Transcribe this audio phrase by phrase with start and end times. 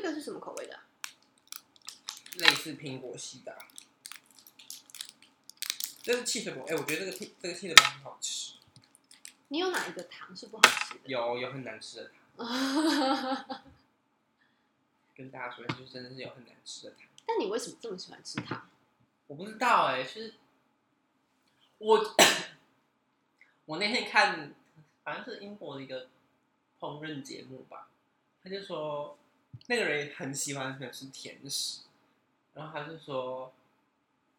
[0.00, 0.84] 这个是什么口味的啊？
[2.34, 3.58] 类似苹果系的啊。
[6.00, 8.54] 这是气水果，哎、我觉得这个汽这个气水果很好吃。
[9.48, 11.00] 你有哪一个糖是不好吃的？
[11.06, 12.46] 有有很难吃的糖，
[15.16, 17.00] 跟大家说，就是真的是有很难吃的糖。
[17.26, 18.70] 但你为什么这么喜欢吃糖？
[19.26, 20.34] 我不知道哎、就是
[21.78, 22.14] 我
[23.64, 24.54] 我那天看，
[25.02, 26.08] 好像是英国的一个
[26.78, 27.88] 烹饪节目吧，
[28.44, 29.18] 他就说
[29.66, 31.80] 那个人很喜欢很喜欢吃甜食，
[32.54, 33.52] 然后他就说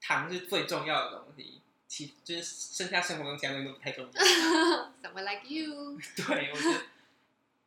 [0.01, 4.11] 糖是最重要的东西，其就是剩下生活中其他东西都不太重要。
[5.03, 6.85] Someone like you， 对，我觉得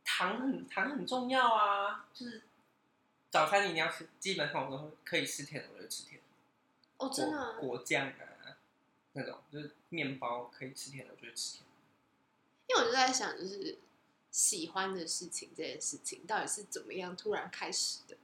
[0.05, 2.43] 糖很糖很重要啊，就是
[3.30, 6.23] 早餐你要吃，基本上我都会可以吃甜的，我就吃甜的。
[6.98, 8.57] 哦，真的啊、果果酱啊，
[9.12, 11.73] 那种就是面包可以吃甜的，我就会吃甜的。
[12.69, 13.79] 因为我就在想，就是
[14.33, 18.17] 喜欢的事情这件事情到底是怎么样突然开始的？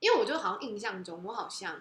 [0.00, 1.80] 因为我就好像印象中，我好像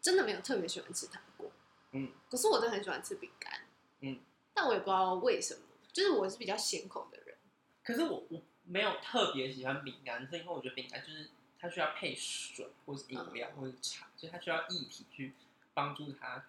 [0.00, 1.52] 真的没有特别喜欢吃糖果，
[1.92, 3.60] 嗯，可是我真的很喜欢吃饼干，
[4.00, 4.18] 嗯，
[4.52, 5.60] 但我也不知道为什么，
[5.92, 7.36] 就是我是比较咸口的人，
[7.84, 15.34] 可是我我没有特别喜欢饼干，是因为我觉得饼干就是它需要配水或是饮料或是茶，所以它需要液体去
[15.72, 16.46] 帮助它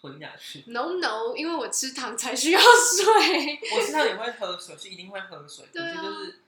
[0.00, 0.64] 吞下去。
[0.70, 3.58] No No，因为我吃糖才需要水。
[3.76, 6.38] 我知道也会喝水，是一定会喝水，可对啊是就是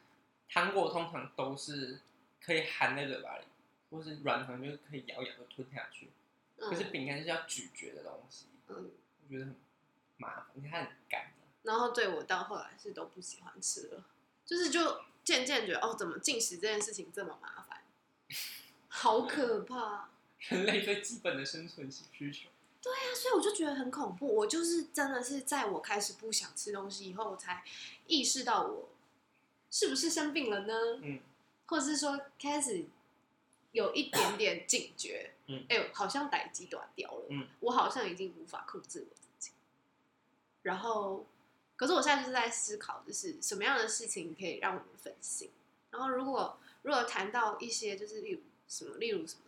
[0.49, 2.01] 糖果通常都是
[2.45, 3.45] 可以含在嘴巴里，
[3.91, 6.09] 或是软糖就是可以咬一咬就吞下去。
[6.59, 8.91] 可是嗯饼干是要咀嚼的东西，嗯，
[9.23, 9.57] 我觉得很
[10.17, 11.33] 麻烦，因为它很干。
[11.63, 14.05] 然后对我到后来是都不喜欢吃了，
[14.47, 17.83] 就是就渐渐觉得哦，怎么进食这件事情这么麻烦，
[18.89, 20.09] 好可怕。
[20.49, 22.49] 人类最基本的生存需求。
[22.83, 24.27] 对啊，所以我就觉得很恐怖。
[24.27, 27.63] 我就是真的是在我开始不想吃东西以后，我才
[28.09, 28.89] 意识到我
[29.71, 30.75] 是不是生病了呢？
[31.01, 31.21] 嗯，
[31.67, 32.85] 或者是说开始
[33.71, 39.53] 有一点点警觉，嗯哎呦，好像逮鸡短掉了，嗯，我好像已经无法控制我自己。
[40.63, 41.25] 然后，
[41.77, 45.51] 可是我现在就是在思考，就是什么样的事情可以让我们分心。
[45.91, 49.43] 然后，如果如果谈到一些就是例如什么，例如什么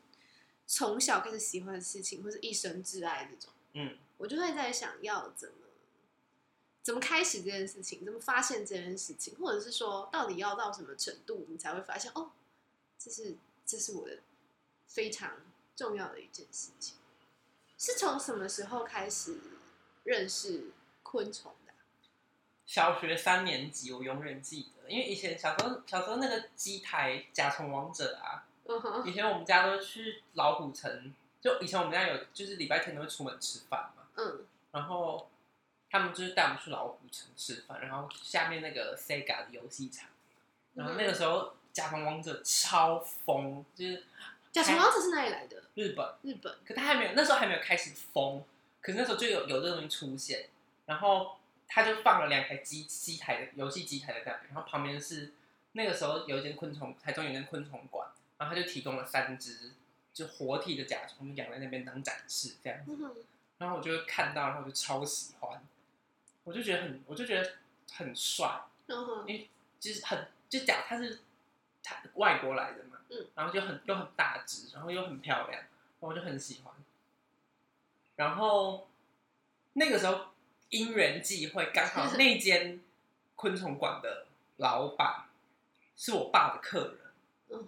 [0.67, 5.55] 从小开始喜欢的事情，或是一生挚爱这种，嗯，我就会在想要怎么
[6.83, 12.31] 怎么开始这件事情，怎么发现这件事情，或者是说到底要到什么程度，你才会发现哦，
[12.99, 14.19] 这是这是我的
[14.87, 15.33] 非常
[15.77, 16.97] 重要的一件事情。
[17.77, 19.39] 是从什么时候开始
[20.05, 20.71] 认识
[21.03, 21.77] 昆虫的啊、
[22.65, 35.29] 小学三年级我永远记得，因为以前小时候小时候那个机台甲虫王者啊，嗯哼，以前我们家都去老虎城，就以前我们家有就是礼拜天都会出门吃饭嘛，嗯然后
[35.91, 40.09] 他们就是带我们去老虎城吃饭，然后下面那个 Sega 的游戏场，
[40.75, 44.05] 然后那个时候甲虫王者超疯，就是
[44.51, 45.63] 甲虫王者是哪里来的？
[45.75, 46.15] 日本。
[46.23, 46.57] 日本。
[46.67, 48.43] 可他还没有，那时候还没有开始疯，
[48.81, 50.49] 可是那时候就有有这个东西出现，
[50.87, 51.37] 然后
[51.69, 55.33] 他就放了两台机机台的游戏机台在那边，然后旁边是
[55.73, 58.09] 那个时候有一间昆虫，台中有一间昆虫馆，
[58.39, 59.73] 然后他就提供了三只
[60.13, 63.25] 就活体的甲虫，就养在那边当展示这样子，
[63.59, 65.63] 然后我就看到，然后我就超喜欢，
[66.45, 67.53] 我就觉得很，我就觉得
[67.93, 68.63] 很帅，
[69.27, 69.49] 因为，
[69.81, 71.21] 就是很就甲它是
[71.83, 75.69] 它外国来的嘛，嗯，然后就很又很大只，然后又很漂亮，然
[76.01, 76.75] 后我就很喜欢。
[78.17, 78.89] 然后
[79.73, 80.27] 那个时候
[80.69, 82.81] 因缘际会，刚好 那间
[83.35, 84.27] 昆虫馆的
[84.59, 85.25] 老板
[85.97, 86.95] 是我爸的客
[87.49, 87.61] 人，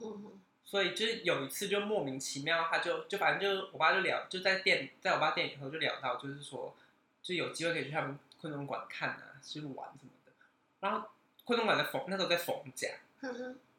[0.67, 6.77] 所以就是有一次就莫名其妙，他就就反正就我爸就聊，就在店在我爸店里头就聊到，就是说
[7.23, 10.33] 就有机会可以去他们昆虫馆看啊，去玩什么的。
[10.81, 11.09] 然后
[11.45, 12.89] 昆虫馆在缝那时候在缝甲，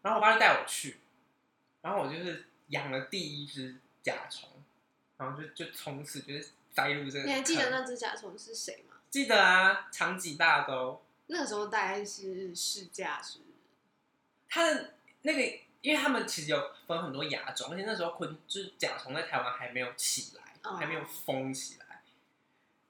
[0.01, 0.97] 然后我爸就带我去，
[1.81, 4.49] 然后我就是养了第一只甲虫，
[5.17, 7.25] 然后就就从此就是栽入这个。
[7.25, 7.69] 你还记得？
[7.69, 8.95] 那只甲虫是谁吗？
[9.09, 13.39] 记得啊，长脊大兜，那个时候大概是试驾是，
[14.49, 22.01] 它的那个，因为他们其实有分很多亚种，而且那时候昆就是甲虫在台湾还没有起来，哦还没有封起来。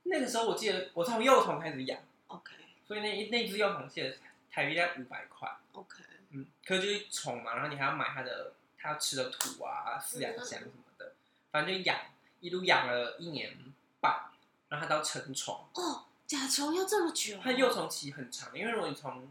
[0.03, 2.53] 那个时候我记得我从幼虫开始养，OK
[2.87, 4.17] 所以那那只幼虫记得
[4.49, 11.13] 台币在五百块，OK，嗯，可是就是虫嘛，然后你还要买它的它要吃的土啊、饲养箱什么的，
[11.51, 11.99] 反正就养，
[12.39, 13.57] 一路养了一年
[13.99, 14.31] 半，
[14.69, 15.67] 然后它到成虫。
[15.73, 17.37] 哦，甲虫要这么久？
[17.43, 19.29] 它幼虫期很长，因为如果你从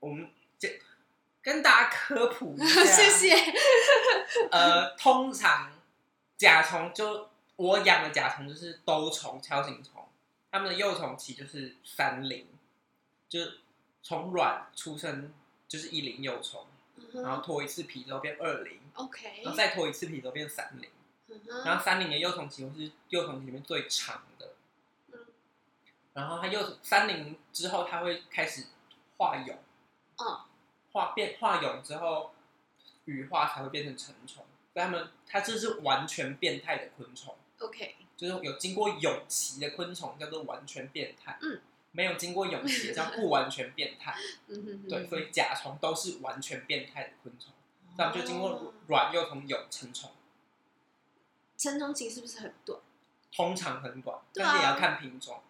[0.00, 0.80] 我们这
[1.46, 3.36] 跟大家科普一下， 谢谢。
[4.50, 5.70] 呃，通常
[6.36, 10.04] 甲虫就我养的甲虫就是兜虫、锹形虫，
[10.50, 12.48] 它们的幼虫期就是三龄，
[13.28, 13.60] 就是
[14.02, 15.32] 从卵出生
[15.68, 16.66] 就是一龄幼虫，
[16.96, 20.90] 嗯然后脱一次皮之后变二龄，OK，然后再脱一次皮之后变三龄，
[21.28, 24.54] 嗯然后三龄的幼虫期会是幼虫期里面最长的，
[25.12, 25.20] 嗯。
[26.12, 28.64] 然后它幼三龄之后，它会开始
[29.16, 29.54] 化蛹，
[30.18, 30.40] 嗯
[30.96, 32.32] 化变化蛹之后，
[33.04, 34.44] 羽化才会变成成虫。
[34.72, 41.60] 所以它们它这是完全变态的昆虫，OK，就是有经过蛹期的昆虫叫做完全变态，嗯，
[41.92, 44.14] 没有经过蛹期的叫不完全变态。
[44.48, 50.10] 嗯哼哼，对，所以甲虫都是完全变态的昆虫，哦那我们就经过卵幼虫蛹成虫，
[51.56, 52.78] 成虫期是不是很短？
[53.32, 55.40] 通常很短，啊但是也要看品种，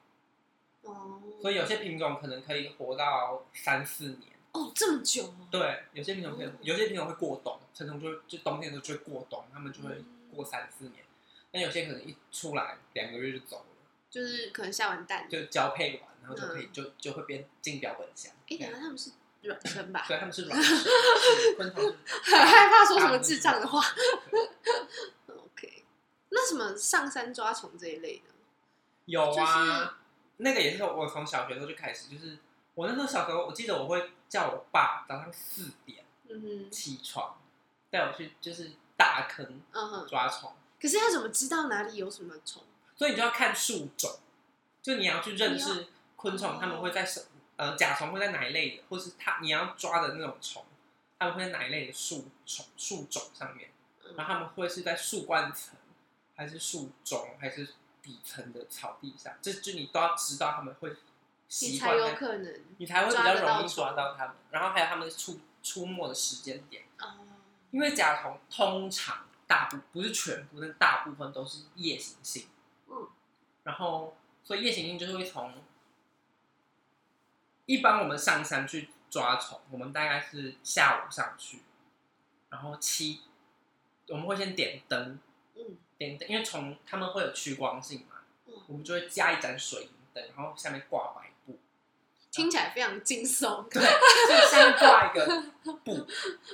[0.82, 4.35] 哦，所以有些品种可能可以活到三四年。
[4.56, 10.05] 哦这么久哦，对，有些品种可以哦，有些品种会过冬，成虫就就冬天的时候就会过冬，它们就会嗯
[10.35, 11.05] 过三四年。
[11.53, 13.67] 但有些可能一出来两个月就走了，
[14.11, 18.32] 就是可能下完蛋，就交配完，然后就可以嗯就就会变进标本箱。
[18.49, 19.11] 哎，等一下他们是
[19.43, 20.05] 卵生吧？
[20.06, 20.79] 所以它们是卵生，
[21.56, 21.82] 昆虫
[22.25, 23.81] 很害怕说什么智障的话。
[25.29, 25.85] OK，
[26.31, 28.35] 那什么上山抓虫这一类的，
[29.06, 29.91] 有啊，就是
[30.38, 32.37] 那个也是我从小学的时候就开始，就是
[32.75, 36.05] 我那时候小时候，我记得我会叫我爸早上四点
[36.70, 37.38] 起床，
[37.90, 39.62] 带我去就是大坑。
[40.08, 42.62] 抓虫，可是他怎么知道哪里有什么虫？
[42.96, 44.19] 所以你就要看树种，
[44.82, 46.58] 就你要去认识昆虫，哦。
[46.61, 47.23] 它们会在什
[47.56, 50.64] 呃甲虫会在哪一类的，或是它你要抓的那种虫，
[51.19, 53.70] 它们会在哪一类的树虫树种上面，
[54.05, 54.14] 嗯。
[54.17, 55.76] 然后他们会是在树冠层，
[56.34, 60.96] 还是树种，还是底层的草地上，这就你都要知道他们会
[61.48, 64.34] 你才有可能你才会比较容易抓到他们。
[64.50, 67.26] 然后还有他们出出没的时间点，哦，
[67.70, 72.48] 因为甲虫通常大部不是全部，但大部分都是夜行性。
[72.88, 73.08] 嗯，
[73.62, 75.54] 然后所以夜行性就是会从
[77.64, 81.62] 一般我们上山去抓虫，我们大概是下午上去，
[82.50, 83.20] 然后七
[84.08, 85.19] 我们会先点灯，
[85.54, 88.16] 嗯点灯，因为虫他们会有趋光性嘛，
[88.46, 91.35] 嗯，我们就会加一盏水银灯，然后下面挂白布。
[92.36, 93.68] 听起来非常惊悚。
[93.68, 95.42] 对，就下面挂一个
[95.84, 96.06] 布，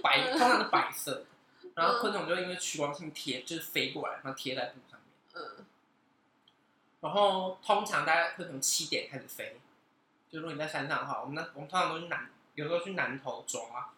[0.03, 1.27] 白，通常是白色的，
[1.75, 5.43] 然后昆虫就因为趋光性贴，就是飞过来，然后贴在布上面。
[5.43, 5.67] 嗯
[7.03, 9.61] 然后通常大概会从七点开始飞，
[10.31, 13.93] 就如果你在山上的话，我们那我们通常都是南，有时候去南头抓，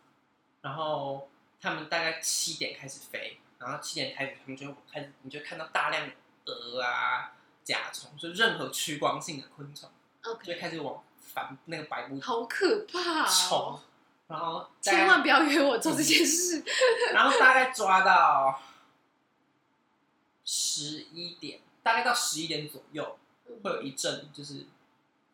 [0.62, 1.28] 然后
[1.60, 6.14] 他们大概七点开始飞，然后七点开始他们就开始，你就看到大量的
[6.46, 9.90] 蛾啊、甲虫，就任何趋光性的昆虫
[10.22, 11.04] ，，OK，开始往
[11.34, 13.81] 反那个白布好可怕冲哦！，
[14.28, 16.64] 然后千万不要约我做这件事。
[17.12, 18.62] 然后大概抓到
[20.44, 23.19] 十一点，大概到十一点左右，
[23.62, 24.66] 会有一阵就是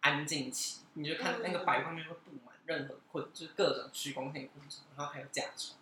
[0.00, 5.76] 安静期，你就看那个白上面会布满任何昆，就是各种趋光性昆虫，然后还有甲虫，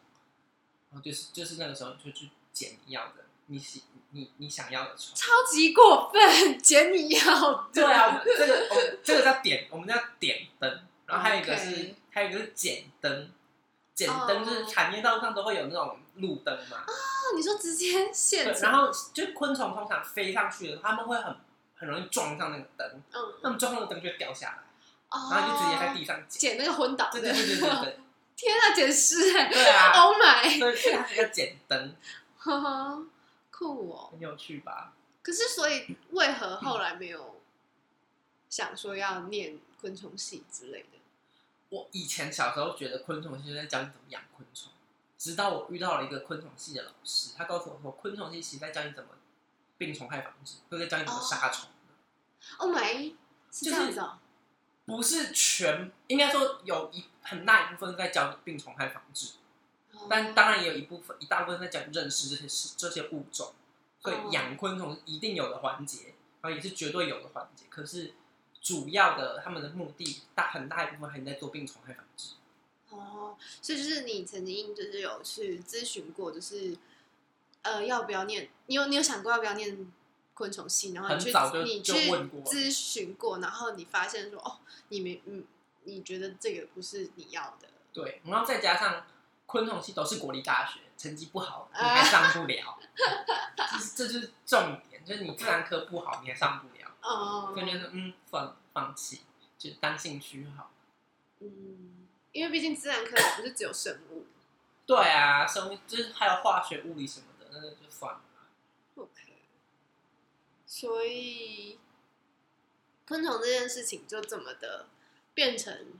[0.91, 5.15] 然后就是就是那个时候你就去捡你要的，你喜你你想要的床。
[5.15, 7.65] 超级过分，剪你要的。
[7.75, 13.31] 对啊，这个我这个叫点，我们叫点灯，然后还有一个是 OK 还有一个是剪灯，
[13.95, 16.93] 剪灯就是哦产业道路上都会有那种路灯嘛，哦，
[17.37, 21.37] 你说直接现对，场，然后就昆虫通常飞上去的时候，他们会很
[21.77, 24.63] 很容易撞上那个灯，嗯，他们撞上那个灯就会掉下来，
[25.11, 26.57] 哦然后就直接在地上捡。
[26.57, 27.21] 捡那个昏倒的。
[27.21, 27.99] 对对对对对对，
[28.37, 31.95] 天啊，剪尸哎对啊，！Oh my，所以所以它是个剪灯，
[32.39, 33.03] 呵呵，
[33.59, 34.09] 酷哦。
[34.13, 34.93] 很有趣吧？
[35.23, 37.41] 可是，所以为何后来没有
[38.49, 40.99] 想说要念昆虫系之类的？
[41.71, 44.71] 我以前小时候觉得昆虫系就在教你怎么养昆虫，
[45.19, 49.11] 直到我遇到了一个昆虫系的老师，他告诉我说，昆虫系其实在教你怎么
[49.77, 51.69] 病虫害防治，或者在教你怎么杀虫。
[52.57, 53.15] Oh my，
[53.51, 54.19] 是这样子哦。
[54.87, 59.33] 不是全，应该说有一很大一部分在教你病虫害防治，
[60.09, 63.53] 但当然也有一部分一大部分在讲认识这些事这些物种，
[64.01, 67.65] 所哦以养昆虫一定有的环节，然后也是绝对有的环节。
[67.69, 68.15] 可是
[68.61, 72.35] 主要的他们的目的大很大一部分还在做病虫害防治。
[72.91, 76.77] 哦，所以就是你曾经就是有去咨询过，就是
[77.63, 78.49] 呃要不要念？
[78.67, 79.93] 你有你有想过要不要念
[80.35, 80.93] 昆虫系？
[80.93, 81.31] 然后你去
[81.65, 85.45] 你去就问过咨询过，然后你发现说哦，你没嗯，
[85.85, 87.69] 你觉得这个不是你要的。
[87.93, 89.05] 对，然后再加上
[89.49, 92.79] 昆虫系都是国立大学，成绩不好你啊还上不了，
[93.57, 99.23] 这是这就是重点，就是你自然科不好你还上不了，哦所以就是嗯放放弃，
[99.59, 100.71] 就当兴趣好。
[101.41, 104.27] 嗯，因为毕竟自然科不是只有生物。
[104.85, 108.21] 对啊，生物就是还有化学、物理什么的，那个就算了。
[108.97, 109.35] OK，
[110.67, 111.79] 所以
[113.07, 114.87] 昆虫这件事情就这么的
[115.33, 115.95] 变成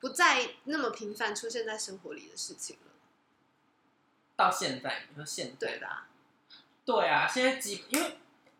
[0.00, 2.92] 不再那么频繁出现在生活里的事情了，
[4.34, 6.08] 到现在，你说现在对吧？
[6.84, 8.18] 对啊，现在基因为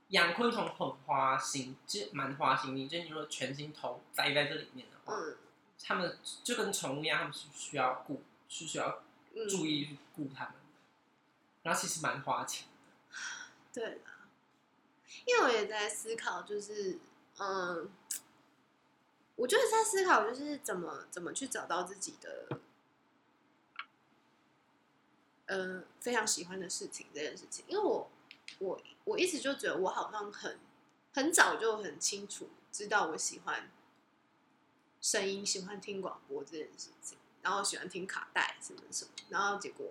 [0.08, 2.86] 养昆虫很花心，其实蛮花心的。
[2.86, 5.36] 就是你如果全心投栽在这里面的话，嗯
[5.82, 9.02] 他们就跟宠物一样，他们是需要顾，是需要
[9.34, 10.60] 嗯，注意去顾他们的。
[11.62, 12.66] 然后其实蛮花钱
[13.72, 14.28] 的，对啊，
[15.24, 16.98] 因为我也在思考，就是
[17.38, 17.90] 嗯，
[19.40, 22.60] 我就是在思考，就是怎么怎么去找到自己的，
[25.46, 27.64] 呃，非常喜欢的事情这件事情。
[27.66, 28.10] 因为我
[28.58, 30.58] 我我一直就觉得我好像很
[31.14, 33.70] 很早就很清楚知道我喜欢
[35.00, 39.90] 声音，喜欢听广播这件事情，然后喜欢听卡带什么什么，然后结果。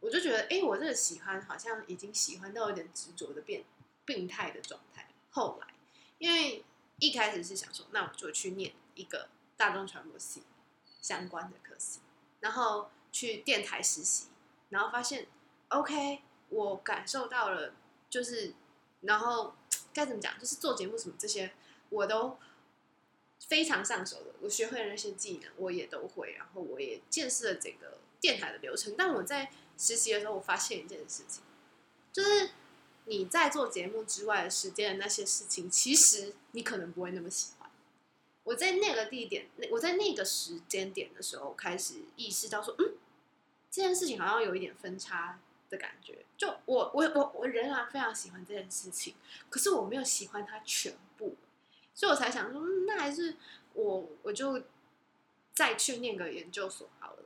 [0.00, 3.62] 我就觉得，哎、我这个喜欢好像已经喜欢到有点执着的变
[4.04, 5.08] 病态的状态。
[5.30, 5.68] 后来，
[6.18, 6.64] 因为
[7.02, 10.44] 一开始是想说，那我就去念一个大众传播系
[11.00, 11.98] 相关的科系，
[12.38, 14.28] 然后去电台实习，
[14.68, 15.26] 然后发现
[15.70, 17.74] ，OK，我感受到了，
[18.08, 18.54] 就是，
[19.00, 19.56] 然后
[19.92, 21.52] 该怎么讲，就是做节目什么这些，
[21.90, 22.38] 我都
[23.48, 28.94] 非常上手的，我学会了那些技能，我也都会，然后我也见识了整个电台的流程。
[28.96, 31.42] 但我在实习的时候，我发现一件事情，
[32.12, 32.50] 就是
[33.06, 37.70] 你在做节目之外的时间的那些事情，其实你可能不会那么喜欢。
[38.44, 42.94] 我在那个地点，我在那个时间点的时候，开始意识到说，嗯，
[43.70, 45.38] 这件事情好像有一点分叉
[45.70, 46.24] 的感觉。
[46.36, 49.14] 就我我我我仍然非常喜欢这件事情，
[49.48, 51.36] 可是我没有喜欢它全部，
[51.94, 53.36] 所以我才想说，嗯，那还是
[53.74, 54.62] 我我就
[55.54, 57.21] 再去念个研究所好了。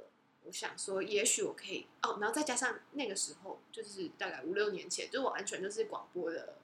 [0.46, 6.54] 我想说，也许我可以哦，然后再加上那个时候，就是大概五六年前，就我完全就是广播的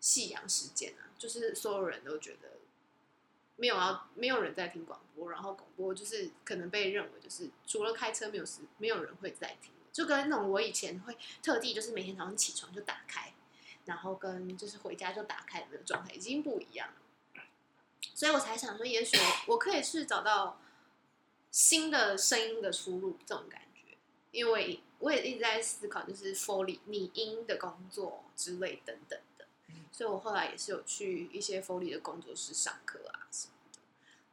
[0.00, 2.52] 夕阳时间啊，就是所有人都觉得
[3.56, 13.34] 没有要没有人在听广播，然后广播就是可能被认为就是除了开车没有时没有人会在听，就跟那种我以前会特地就是每天早上起床就打开，
[13.84, 17.42] 然后跟就是回家就打开的那个状态已经不一样了，
[18.14, 20.58] 所以我才想说，也许我可以去找到。
[21.50, 23.96] 新的声音的出入，这种感觉，
[24.30, 29.46] 因为我也一直在思考，就是 Foley 拟音的工作之类等等的，
[29.90, 33.78] 所以我后来也是有去一些 Foley 的工作室上课啊什么的，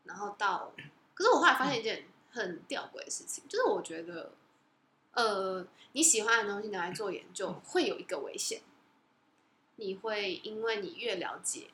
[0.03, 0.73] 然后到，
[1.13, 4.33] 可是我后来发现一件很吊诡的事情，就是我觉得，
[5.13, 8.61] 呃，你喜欢的东西拿来做研究，会有一个危险，
[9.77, 11.69] 你会因为你越了解，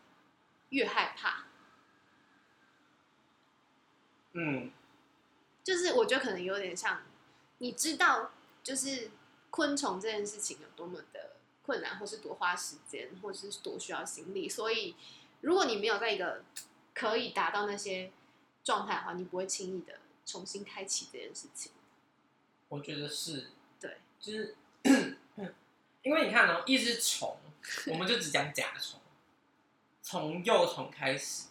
[0.69, 1.47] 越害怕，
[4.33, 4.71] 嗯，
[5.63, 7.01] 就是我觉得可能有点像，
[7.59, 9.09] 你知道，就是
[9.49, 14.95] 昆虫这件事情有多么的困难，或是多花时间，或是多需要心力，所以
[15.41, 16.43] 如果你没有在一个
[16.93, 18.11] 可以达到那些
[18.63, 21.71] 状态的话，你不会轻易的重新开启这件事情。
[22.67, 24.55] 我觉得是，对，就是
[26.03, 27.37] 因为你看哦，一只虫，
[27.87, 28.99] 我们就只讲甲虫，
[30.01, 31.47] 从幼虫开始，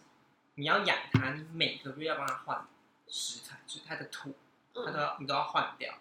[0.55, 2.67] 你要养它，你每个月要帮它换
[3.15, 4.33] 食材，就是它的土，
[4.73, 4.99] 它都嗯。
[4.99, 5.93] 要你都要换掉，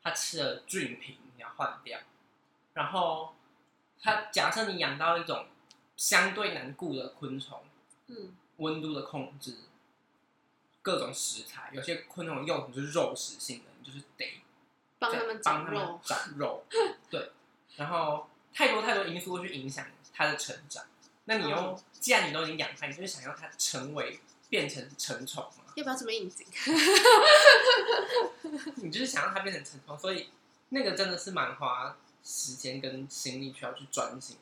[0.00, 1.98] 它吃的菌品你要换掉，
[2.74, 3.34] 然后
[4.00, 5.48] 它假设你养到一种
[5.96, 7.64] 相对难顾的昆虫，
[8.06, 8.36] 嗯。
[8.58, 9.56] 温度的控制，
[10.82, 14.40] 各种食材，有些昆虫的幼虫就是肉食性的，你就是得
[14.98, 16.64] 帮他们帮他们长肉，长肉，
[17.10, 17.32] 对，
[17.76, 20.84] 然后太多太多因素会去影响它的成长。
[21.24, 21.82] 那你又、嗯。
[21.92, 24.20] 既然你都已经养它，你就是想要它成为
[24.50, 25.72] 变成成虫吗？
[25.76, 26.46] 要不要这么应景？
[28.76, 30.28] 你就是想让它变成成虫，所以
[30.68, 34.36] 那个真的是蛮花时间跟心力需要去专心。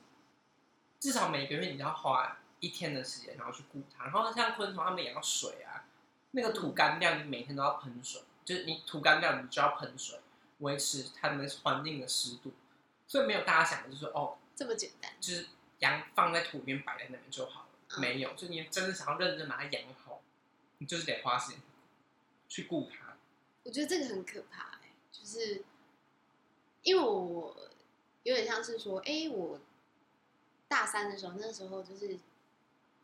[0.99, 4.07] 至少每个月你要花一天的时间，然后去顾它。
[4.07, 5.85] 然后像昆虫，它们也要水啊，
[6.33, 10.19] 那个土干掉，你每天都要喷水，就是你土干掉，你就要喷水，
[10.59, 12.53] 维持它们环境的湿度。
[13.07, 15.12] 所以没有大家想的就是哦，这么简单？
[15.21, 15.47] 就是
[15.79, 20.21] 羊放在土里面摆在那边就好没有，就你真的想要认真把它养好，
[20.78, 21.61] 你就是得花时间
[22.49, 23.16] 去顾它。
[23.64, 25.62] 我觉得这个很可怕、欸，就是
[26.83, 27.57] 因为我
[28.23, 29.59] 有点像是说，哎、我
[30.68, 32.18] 大三的时候，那时候就是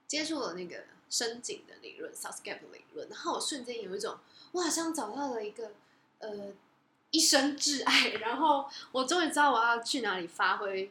[0.07, 4.19] 接触了那个深井的理论 （Southgate 理论），然后我瞬间有一种，
[4.53, 5.73] 我好像找到了一个
[6.19, 6.53] 呃
[7.11, 10.91] 一生挚爱，然后我终于知道我要去哪里发挥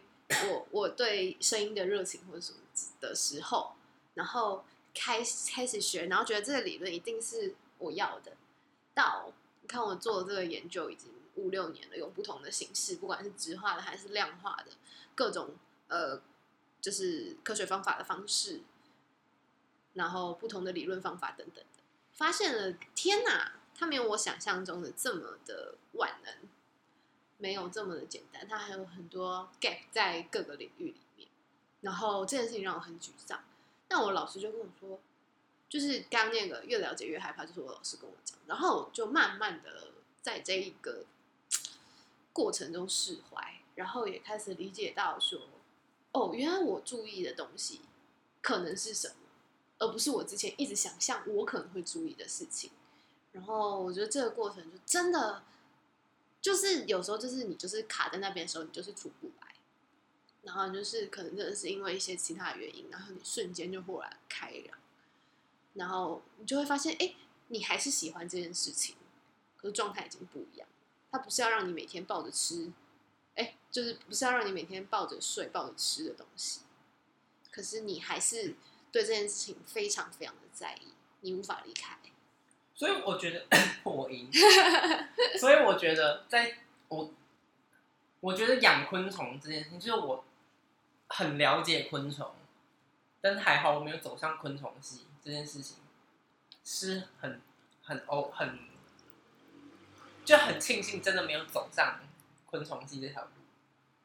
[0.50, 2.60] 我我对声音的热情或者什么
[3.00, 3.76] 的时候，
[4.14, 8.34] 然后开开始学，然后觉得这个理论一定是我要的，
[8.94, 14.68] 到你看我做的这个研究已经五六年了，用不同的形式，不管是直化的还是量化的，
[15.16, 15.56] 各种
[15.88, 16.22] 呃，
[16.80, 18.62] 就是科学方法的方式，
[19.94, 26.36] 然后不同的理论方法等等的，发现了天哪，它没有我想象中的这么的万能，
[27.38, 31.28] 没有这么的简单，它还有很多 gap 在各个领域里面。
[31.82, 33.44] 然后这件事情让我很沮丧。
[33.94, 35.00] 那我老师就跟我说，
[35.70, 41.06] 就是刚那个越了解越害怕，就是我老师跟我讲，然后就慢慢的在这一个
[42.34, 45.42] 过程中释怀，然后也开始理解到说，
[46.12, 47.82] 哦，原来我注意的东西
[48.42, 49.16] 可能是什么，
[49.78, 52.72] 而不是我之前一直想象我可能会注意的事情。
[53.32, 55.44] 然后我觉得这个过程就真的，
[56.42, 59.53] 就是有时候就是你就是卡在那边的时候，你就是出不来。
[60.44, 64.78] 然后就是可能真的是因为一些其他原因，然后你瞬间就豁然开朗，
[65.74, 67.16] 然后你就会发现，哎，
[67.48, 68.96] 你还是喜欢这件事情，
[69.58, 70.68] 可是状态已经不一样。
[71.12, 72.72] 它不是要让你每天抱着吃，
[73.36, 76.62] 哎，就是不是要让你每天抱着睡、抱着吃的东西，
[77.52, 78.56] 可是你还是
[78.92, 80.88] 对这件事情非常非常的在意，
[81.22, 81.98] 你无法离开。
[82.76, 83.46] 所以我觉得
[83.86, 84.28] 我赢，
[85.40, 86.58] 所以我觉得在
[86.88, 87.14] 我，
[88.20, 90.26] 我觉得养昆虫这件事情，就是我
[91.16, 92.34] 很了解昆虫，
[93.22, 95.78] 但是还好我没有走上昆虫系这件事情，
[96.64, 97.42] 是很
[97.84, 98.60] 很哦很，
[100.26, 102.00] 就很庆幸真的没有走上
[102.46, 103.30] 昆虫系这条路，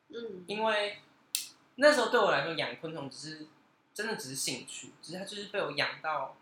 [0.09, 0.99] 嗯，因为
[1.77, 3.47] 那时候对我来说养昆虫只是
[3.95, 6.37] 真的只是兴趣，只是它就是被我养到。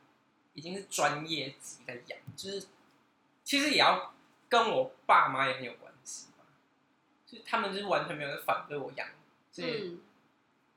[0.59, 2.69] 已经是专业级的养，就是
[3.45, 4.15] 其实也要
[4.49, 6.47] 跟我爸妈也很有关系吧，
[7.27, 9.07] 就他们就是完全没有在反对我养
[9.53, 9.91] 这些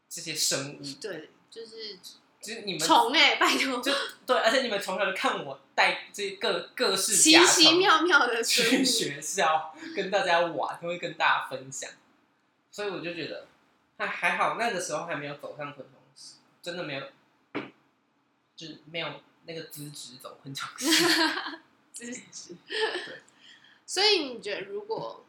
[0.10, 1.98] 这些生物，对，就是
[2.42, 3.94] 就是你们虫哎，拜托，就
[4.26, 11.90] 对，而且你们从小就看我带这各各式奇奇妙妙的去学校跟大家玩，都会跟大家分享，
[12.72, 13.48] 所以我就觉得
[13.98, 17.62] 还还好，那个时候还没有走上昆虫史，真的没有，
[18.56, 19.22] 就是没有。
[19.46, 20.92] 那个资质走昆虫系，
[21.92, 22.56] 资质。
[22.68, 23.22] 对，
[23.84, 25.26] 所以你觉得如果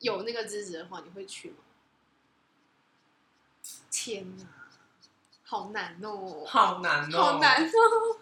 [0.00, 1.56] 有那个资质的话，你会去吗？
[3.92, 4.44] 天哪，
[5.44, 7.70] 好难哦，好难哦，好难哦。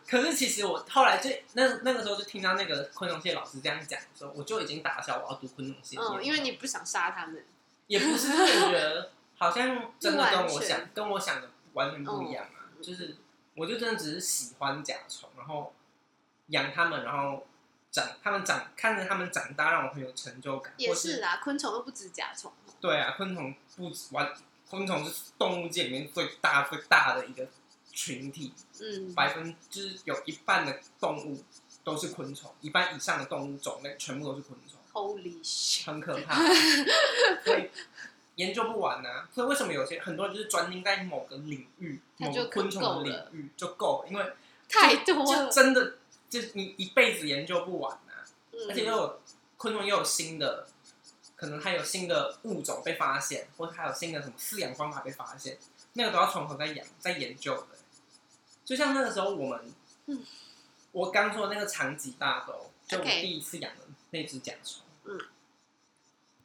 [0.06, 5.96] 可是其实我后来就那那个时候就听到那个昆虫蟹老师这样讲的时候，我就已经打消我要读昆虫系。
[5.96, 7.42] 嗯，因为你不想杀他们。
[7.86, 13.16] 也不是，我觉得好像 真的跟我想跟我想的完全不一样啊，就是。
[13.56, 15.74] 我就真的只是喜欢甲虫，然后
[16.46, 17.46] 养它们，然后
[17.90, 20.72] 长它们长，看着它们长大，让我很有成就感。
[20.78, 22.50] 也是啊，昆虫都不止甲虫。
[22.80, 24.32] 对啊，昆虫不完，
[24.70, 27.46] 昆虫是动物界里面最大最大的一个
[27.92, 28.54] 群体。
[28.80, 31.44] 嗯，百分之有一半的动物
[31.84, 34.78] 都是昆虫，一半以上的动物种类全部都是昆虫。
[34.92, 35.86] Holy shit！
[35.86, 36.36] 很可怕。
[37.44, 37.68] 所以。
[38.36, 44.32] 研究不完呐，所以为什么有些很多人就是专精在某个领域，某个昆虫的领域就够了，因为
[44.66, 45.98] 太多就真的
[46.30, 48.12] 就你一辈子研究不完呐。
[48.66, 49.20] 而且又有
[49.58, 50.66] 昆虫又有新的，
[51.40, 55.58] 可能它有新的物种被发现，或者它有新的什么饲养方法被发现，
[55.94, 57.78] 那个都要从头在养在研究的。
[58.62, 59.74] 就像那个时候我们，
[60.92, 65.18] 我刚说的那个长脊大兜，就我第一次养的那只甲虫，嗯，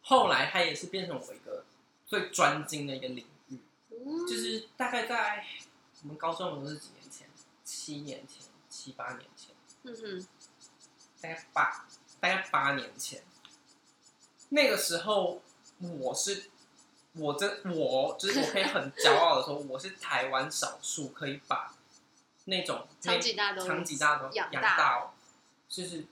[0.01, 1.65] 后来它也是变成我一个。
[2.07, 3.57] 最专精的一个领域，
[4.29, 5.43] 就是大概在
[6.03, 7.27] 我们高中的是几年前，
[7.63, 10.27] 七年前、七八年前，嗯哼，
[11.19, 11.87] 大概八
[12.19, 13.23] 大概八年前，
[14.55, 15.41] 那个时候
[15.79, 16.49] 我是
[17.13, 21.75] 我这我就是我可以很骄傲的说，我是台湾少数可以把
[22.45, 25.11] 那种长脊大长几大都养大，
[25.67, 26.05] 就是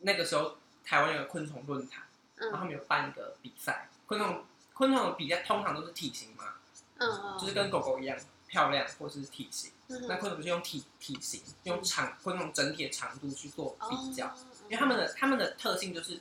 [0.00, 2.04] 那个时候台湾有个昆虫论坛，
[2.36, 4.44] 然后他们有办一个比赛，昆虫。
[4.74, 6.54] 昆虫的比赛通常都是体型嘛，
[6.98, 9.72] 嗯，就是跟狗狗一样漂亮，或者是体型。
[9.88, 14.32] 那昆虫是用体体型，用长昆虫整体的长度去做比较，
[14.66, 16.20] 因为它们的它们的特性就是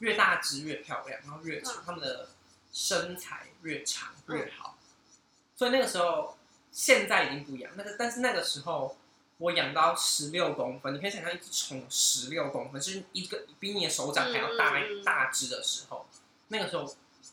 [0.00, 2.28] 越大只越漂亮，然后越长，他们的
[2.72, 4.76] 身材越长越好。
[5.56, 6.36] 所以那个时候，
[6.70, 7.72] 现在已经不一样。
[7.76, 8.98] 那个但是那个时候，
[9.38, 16.06] 我养到十六公分，你可以想象一只虫十六公分，就是一个比你的手掌还要大大只的时候，
[16.48, 16.92] 那个时候。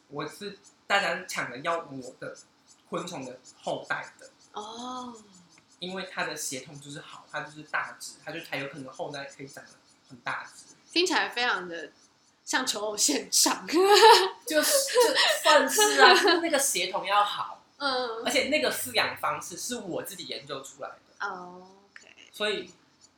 [0.10, 2.38] 我是大家抢着要我的
[2.90, 5.14] 昆虫的后代的哦，
[5.80, 9.72] 因为它的血统就是好，它就是大只，它就才有可能后代可以长得
[10.10, 10.76] 很大只。
[10.90, 11.92] 听起来非常的
[12.48, 13.68] 像求偶现场，
[14.48, 14.72] 就是
[15.44, 22.72] 算是啊，那个协同要好，嗯，而且那个饲养方式是我自己研究出来的哦，OK，所以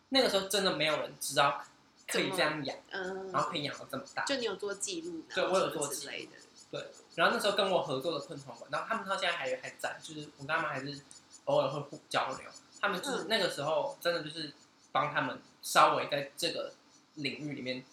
[0.09, 1.63] 那个时候真的没有人知道
[2.07, 6.31] 可以这样养，嗯，然后可以养到这么大，就你有做记录，对我有做之类的。
[6.71, 10.99] 对，然后那时候跟我合作的昆虫馆，然后他们到现在还还在，就是我跟他们还是
[11.45, 12.49] 偶尔会互交流。
[12.81, 14.53] 他们就是那个时候真的就是
[14.91, 16.73] 帮他们稍微在这个
[17.15, 17.83] 领域里面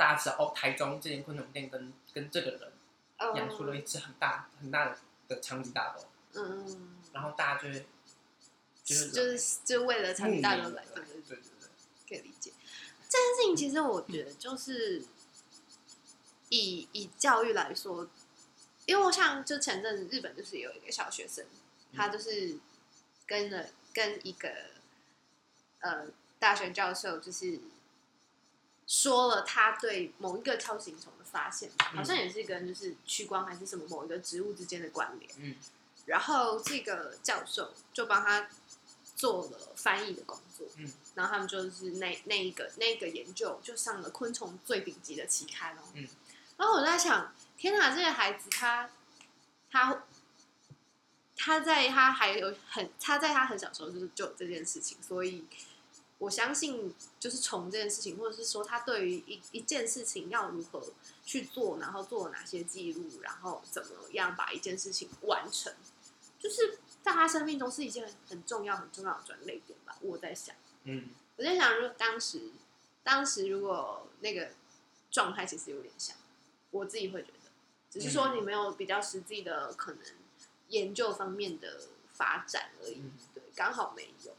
[0.00, 2.72] 大家知道哦，台中这间昆虫店跟跟这个人
[3.18, 4.96] 哦养出了一只很大很大的
[5.28, 6.06] 的长棘大豆，
[6.40, 6.64] 嗯。
[6.66, 7.86] 嗯，然后大家就会
[8.82, 12.50] 就是就是就为了长期大都来，对对对对，对对，可以理解。
[13.10, 15.02] 这件事情其实我觉得就是
[16.48, 18.08] 以以教育来说，
[18.86, 21.44] 因为我像就前阵子日本就是有一个小学生，
[21.94, 22.58] 他就是
[23.26, 24.48] 跟了跟一个
[25.80, 26.06] 呃
[26.38, 27.60] 大学教授就是
[28.90, 35.30] 说了他对某一个超形虫的发现好像也是跟就是屈光还是什么某一个植物之间的关联。
[35.38, 35.54] 嗯。
[36.06, 38.48] 然后这个教授就帮他
[39.14, 46.08] 做了翻译的工作，嗯，然后他们就是那那一个那个研究就上了昆虫最顶级的期刊哦，嗯，
[46.56, 48.90] 然后我在想，天哪，这个孩子他
[49.70, 50.02] 他
[51.36, 55.44] 他在他还有很他在他很小时候就是就有这件事情，所以
[56.20, 60.92] 我相信就是从这件事情，或者是说他对于一一件事情要如何
[61.24, 65.72] 去做，然后做了哪些记录，然后怎么样把一件事情完成，
[66.38, 69.96] 就是在他生命中是一件很重要很重要的转捩点吧。
[70.02, 70.54] 我在想，
[70.84, 72.50] 嗯我在想，如果当时
[73.02, 74.50] 当时如果那个
[75.10, 76.14] 状态其实有点像，
[76.70, 77.50] 我自己会觉得，
[77.90, 80.02] 只是说你没有比较实际的可能
[80.68, 81.80] 研究方面的
[82.12, 84.36] 发展而已，嗯对，刚好没有。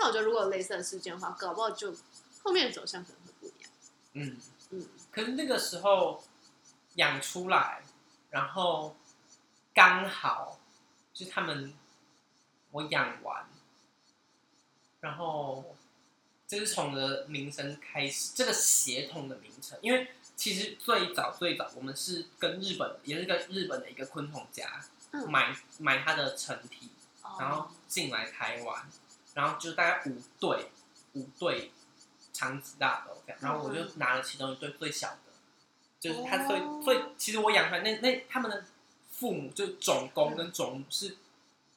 [0.00, 1.94] 但我觉得如果有类似的事件的话，搞不好就
[2.42, 3.70] 后面的走向可能会不一样。
[4.14, 4.38] 嗯，
[4.70, 4.88] 嗯。
[5.12, 6.24] 可是那个时候
[6.94, 7.82] 养出来，
[8.30, 8.96] 然后
[9.74, 10.58] 刚好
[11.12, 11.74] 就是他们
[12.70, 13.46] 我养完，
[15.00, 15.76] 然后
[16.48, 26.88] 这是从的名称开始，这个协同的名称，因为其实最早最早我们是跟日本，也是跟日本的一个昆虫家嗯，买买它的成体，
[27.38, 28.88] 然后哦进来台湾，
[29.34, 30.70] 然后就大概五对
[31.14, 31.70] 五对
[32.32, 35.32] 长子大豆这样，然后我就拿了其中一对最小的，
[35.98, 36.80] 就是它最哦。
[36.84, 38.64] 最，其实我养出来那那他们的
[39.10, 41.16] 父母就种公跟种母是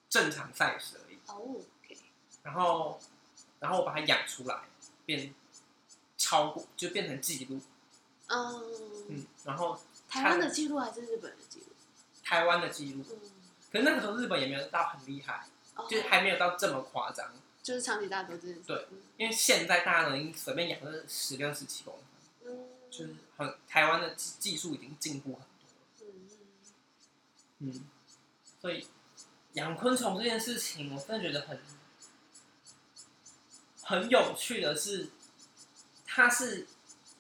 [0.10, 1.98] 正常 size 而已，哦，OK，
[2.44, 3.00] 然后
[3.60, 4.62] 然后我把它养出来，
[5.06, 5.34] 变
[6.18, 7.60] 超过就变成记录，
[8.28, 8.64] 嗯，
[9.10, 11.66] 嗯，然后台湾的记录还是日本的记录？
[12.24, 13.32] 台湾的记录，嗯，
[13.72, 15.86] 可是那个时候日本也没有到很厉害，哦。
[15.90, 17.28] 就还没有到这么夸张。
[17.64, 18.62] 就是长期大豆这件事。
[18.68, 21.96] 对嗯，因为现在大家都已随便养个十六、十七公
[22.44, 26.16] 分，嗯，就是很台湾的技技术已经进步很多了。
[27.62, 27.90] 嗯嗯，
[28.62, 28.86] 所以
[29.54, 31.60] 养昆虫这件事情，我真的觉得很
[33.82, 35.10] 很有趣的是，
[36.06, 36.68] 它是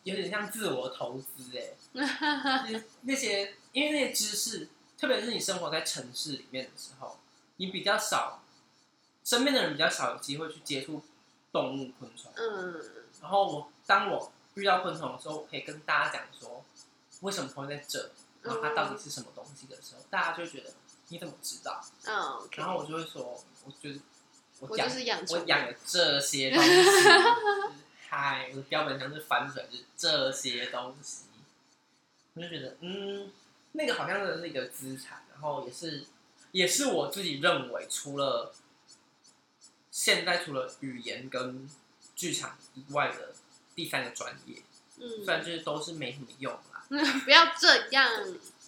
[0.04, 1.74] 有点像自我投资哎、
[2.68, 7.18] 就是那些因为那些知识，特别是你生活在城市里面的时候，
[7.56, 8.43] 你比较少，
[9.24, 11.02] 身边的人比较少有机会去接触
[11.52, 12.32] 动物昆虫。
[12.36, 12.82] 嗯
[13.22, 16.66] 然后我当我遇到昆虫的时候，我可以跟大家讲说，
[17.22, 20.72] 为什么会在这，然后它到底是什么东西的时候，大家就会觉得
[21.08, 21.82] 你怎么知道？
[22.58, 24.02] 然后我就会说，我就是
[24.60, 24.90] 我养
[25.30, 27.10] 我养了这些东西，就是
[28.10, 31.24] 嗨，我的标本上是翻出来就是这些东西，
[32.34, 33.32] 我就觉得嗯，
[33.72, 36.06] 那个好像是一个资产，然后也是
[36.52, 38.54] 也是我自己认为除了
[39.94, 41.70] 现在除了语言跟
[42.16, 43.32] 剧场以外的
[43.76, 44.64] 第三个专业，
[44.98, 46.84] 嗯虽然就是都是没什么用啦，
[47.24, 48.12] 不要这样。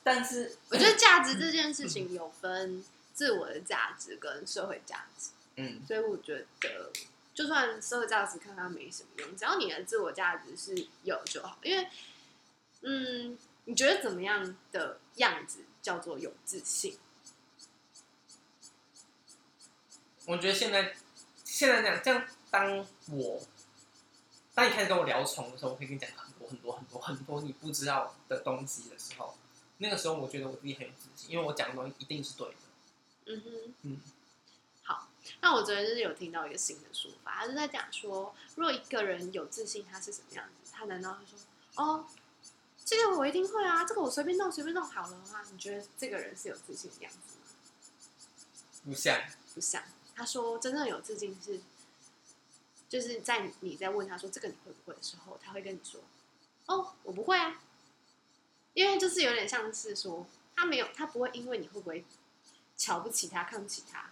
[0.03, 6.91] 但是我觉得价值这件事情有分自我的价值跟社会价值，嗯所以我觉得
[7.33, 11.57] 就算社会价值看它没什么用，只要你的自我价值是有就好。
[11.63, 11.89] 因为，
[12.81, 16.99] 嗯，你觉得怎么样的样子叫做有自信？
[20.27, 20.95] 我觉得现在
[21.55, 23.41] 现在这样这样，当我
[24.53, 29.37] 当你开始跟我聊虫的时候，我可以跟你讲很多很多很多很多你不知道的东西的时候，
[29.77, 32.55] 那个时候我觉得我自己很有自信，因为我讲的东西一定是对的。
[33.27, 34.01] 嗯哼，嗯，
[34.83, 35.07] 好。
[35.39, 40.73] 那我昨天就是有听到一个新的说法，他是在讲说，如果一个人有自信，他是什么样子？
[40.73, 41.39] 他难道会说，
[41.81, 42.05] 哦，
[42.83, 47.47] 这个我一定会啊，这个我随便弄随便弄好了的话，你觉得这个人是有自信的样子吗？
[48.83, 49.17] 不像，
[49.53, 49.81] 不像。
[50.15, 51.59] 他说，真正有自信是，
[52.87, 55.99] 就是在你在问他说这个你会不会的时候，他会跟你说，
[56.67, 57.61] 哦，我不会啊，
[58.73, 60.25] 因为就是有点像是说，
[60.55, 62.05] 他没有，他不会因为你会不会
[62.77, 64.11] 瞧不起他、看不起他，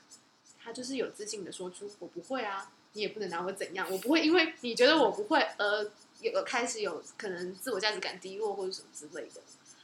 [0.61, 5.89] 他就是有自信的说出我不会啊，你也不能拿我怎样，我不会因为你觉得我不会而
[6.19, 9.41] 有开始有可能自我价值感低落或者什么之类的，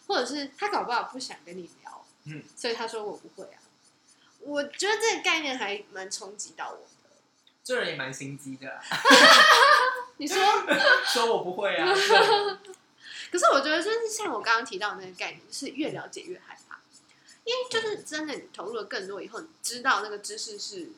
[0.08, 3.62] 或者是他搞不好不想跟你聊，嗯，所以他说我不会啊。
[4.40, 6.84] 我觉得这个概念还蛮冲击到我的。
[7.64, 8.82] 这人也蛮心机的啊，
[10.18, 10.38] 你说，
[11.06, 11.88] 说我不会啊，
[13.32, 16.80] 可是我觉得就是像我刚刚提到的那个概念，就是越了解越害怕，
[17.44, 20.90] 因为就是真的你投入了更多以后，你知道那个知识是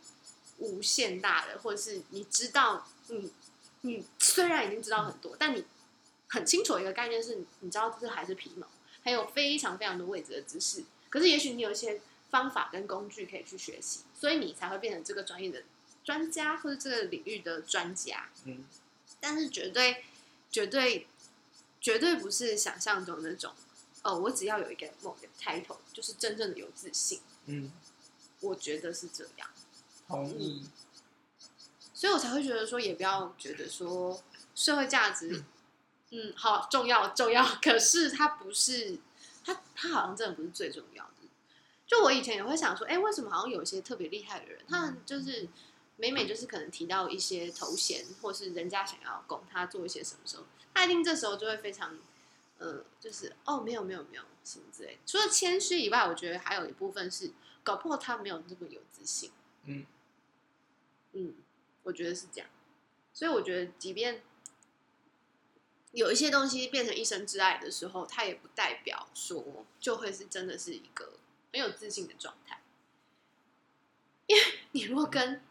[0.59, 3.33] 无限大的，或者是你知道你
[3.81, 5.65] 你虽然已经知道很多，但你
[6.29, 8.65] 很清楚一个概念是，你知道这还是皮毛，
[9.03, 10.85] 还有非常非常多未知的知识。
[11.09, 11.99] 可是也许你有一些
[12.31, 15.61] 方法跟工具可以去学习，所以你才会变成这个专业的
[16.03, 18.29] 专家或者这个领域的专家。
[18.45, 18.65] 嗯，
[19.19, 20.05] 但是绝对
[20.49, 21.07] 绝对
[21.79, 23.53] 绝对不是想象中那种，
[24.01, 27.19] 哦，我只要有一个某个 title，就是真正的有自信。
[27.45, 27.71] 嗯，
[28.39, 29.49] 我觉得是这样，
[30.07, 30.65] 同意。
[31.93, 34.23] 所以我才会觉得说，也不要觉得说
[34.55, 35.43] 社会价值，
[36.09, 38.97] 嗯，好重要重要，可是它不是，
[39.45, 41.10] 它它好像真的不是最重要的。
[41.91, 45.49] 就我以前也会想说，哎，为什么好像有一些特别厉害的人，他们就是
[45.97, 51.97] 每每就是可能提到一些头衔，或是人家想要供他做一些什么时候，他一定这时候就会非常，
[52.59, 54.99] 呃，就是哦，没有没有没有什么之类。
[55.05, 59.29] 除了谦虚以外，我觉得还有一部分是搞破他没有这么有自信。
[59.65, 59.85] 嗯
[61.11, 61.35] 嗯，
[61.83, 62.49] 我觉得是这样。
[63.13, 64.23] 所以我觉得，即便
[65.91, 71.15] 有一些东西变成一生挚爱的时候，它也不代表说就会是真的是一个
[71.51, 72.59] 很有自信的状态。
[74.27, 75.41] 因为你如果跟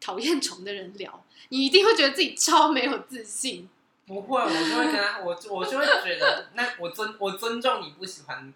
[0.00, 3.68] 讨厌虫的人聊，你一定会觉得自己超没有自信。
[4.06, 8.54] 不会，我就会跟他，我我就会觉得，那我尊我尊重你不喜欢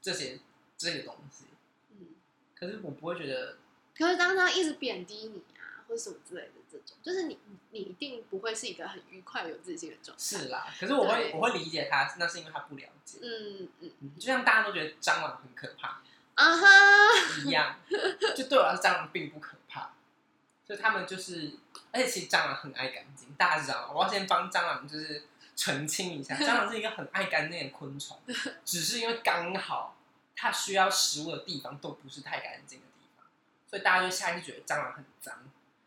[0.00, 0.38] 这些
[0.78, 1.46] 这些东西，
[1.90, 2.06] 嗯，
[2.54, 3.56] 可是我不会觉得，
[3.96, 7.36] 可是当他一直贬低你啊，或者什么之类的这种，就是你
[7.70, 10.22] 你一定不会是一个很愉快、有自信的状态。
[10.22, 10.72] 是啦。
[10.78, 13.18] 可是我会我会理解他，那是因为他不了解。
[13.22, 16.00] 嗯嗯嗯就像大家都觉得蟑螂很可怕
[16.34, 16.66] 啊哈，
[17.44, 17.76] 一样，
[18.36, 19.90] 就对我来说，蟑螂并不可怕。
[20.66, 21.56] 就他们就是，
[21.90, 23.92] 而且其实蟑螂很爱干净，大家知道？
[23.94, 28.18] 我要先帮蟑螂就是澄清一下， 蟑螂是一个很爱干净的昆虫，
[28.64, 29.96] 只是因为刚好
[30.34, 33.26] 它需要食物的地方都不是太干净的地方，
[33.68, 35.34] 所以大家就下意识觉得蟑螂很脏。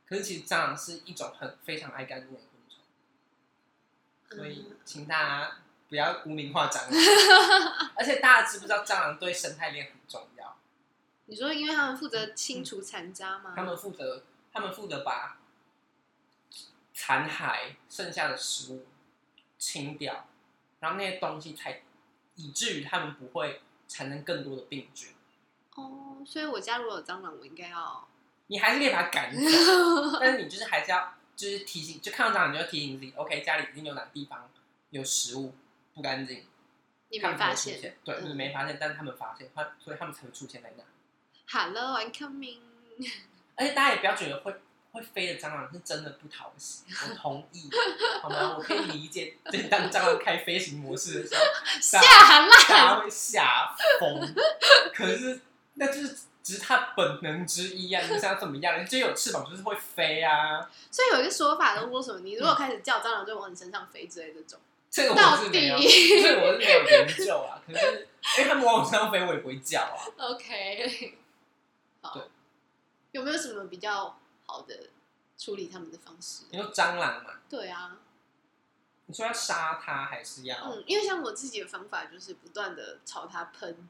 [0.07, 5.51] 可是其实蟑螂是一种很非常爱干净的昆虫，所以嗯请大家
[5.89, 6.91] 不要污名化蟑螂。
[7.97, 10.34] 而且大家知不知道蟑螂对生态链很重要？
[11.27, 13.53] 你说，因为他们负责清除残渣吗？
[13.55, 15.39] 他们负责，他们负责把
[16.93, 18.85] 残骸剩下的食物
[19.57, 20.27] 清掉，
[20.79, 21.81] 然后那些东西才
[22.35, 25.13] 以至于他们不会产生更多的病菌。
[25.75, 28.07] 哦，所以我家如果有蟑螂，我应该要
[28.47, 34.47] 你还是可以把它赶走， 但是你就是还是要就是提醒，就看到蟑螂你就要提醒自己，OK，家里一定有哪个地方
[34.91, 35.53] 有食物
[35.95, 36.45] 不干净，
[37.09, 37.97] 你没发现。
[38.03, 40.83] 对、嗯你没发现，但是他们发现，他所以他们才会出现在那。
[41.49, 42.57] ？Hello, I'm coming。
[43.55, 44.53] 而且大家也不要觉得会
[44.91, 47.69] 会飞的蟑螂是真的不讨喜，我同意，
[48.21, 48.55] 好吗？
[48.57, 51.41] 我可以理解，就当蟑螂开飞行模式的时候，
[51.81, 54.35] 下大烂，吓疯。
[54.93, 55.39] 可是
[55.75, 58.01] 那就是只是它本能之一啊！
[58.09, 58.85] 你想怎么样？
[58.85, 60.69] 就有翅膀就是会飞啊！
[60.91, 64.59] 所以有一个说法都说什么，你如果开始叫蟑螂，就往你身上飞之类的这种。
[64.89, 67.59] 这个到我是没有，底这个我是没有研究啊。
[67.67, 69.99] 可是因为他们往我身上飞，我也不会叫啊。
[70.17, 71.17] OK，
[72.05, 72.29] 好对，
[73.11, 74.89] 有没有什么比较好的
[75.37, 76.43] 处理他们的方式？
[76.51, 77.39] 你说蟑螂嘛？
[77.49, 77.97] 对啊，
[79.05, 80.57] 你说要杀它还是要？
[80.63, 83.87] 嗯，因为像我自己的方法就是不断的朝它喷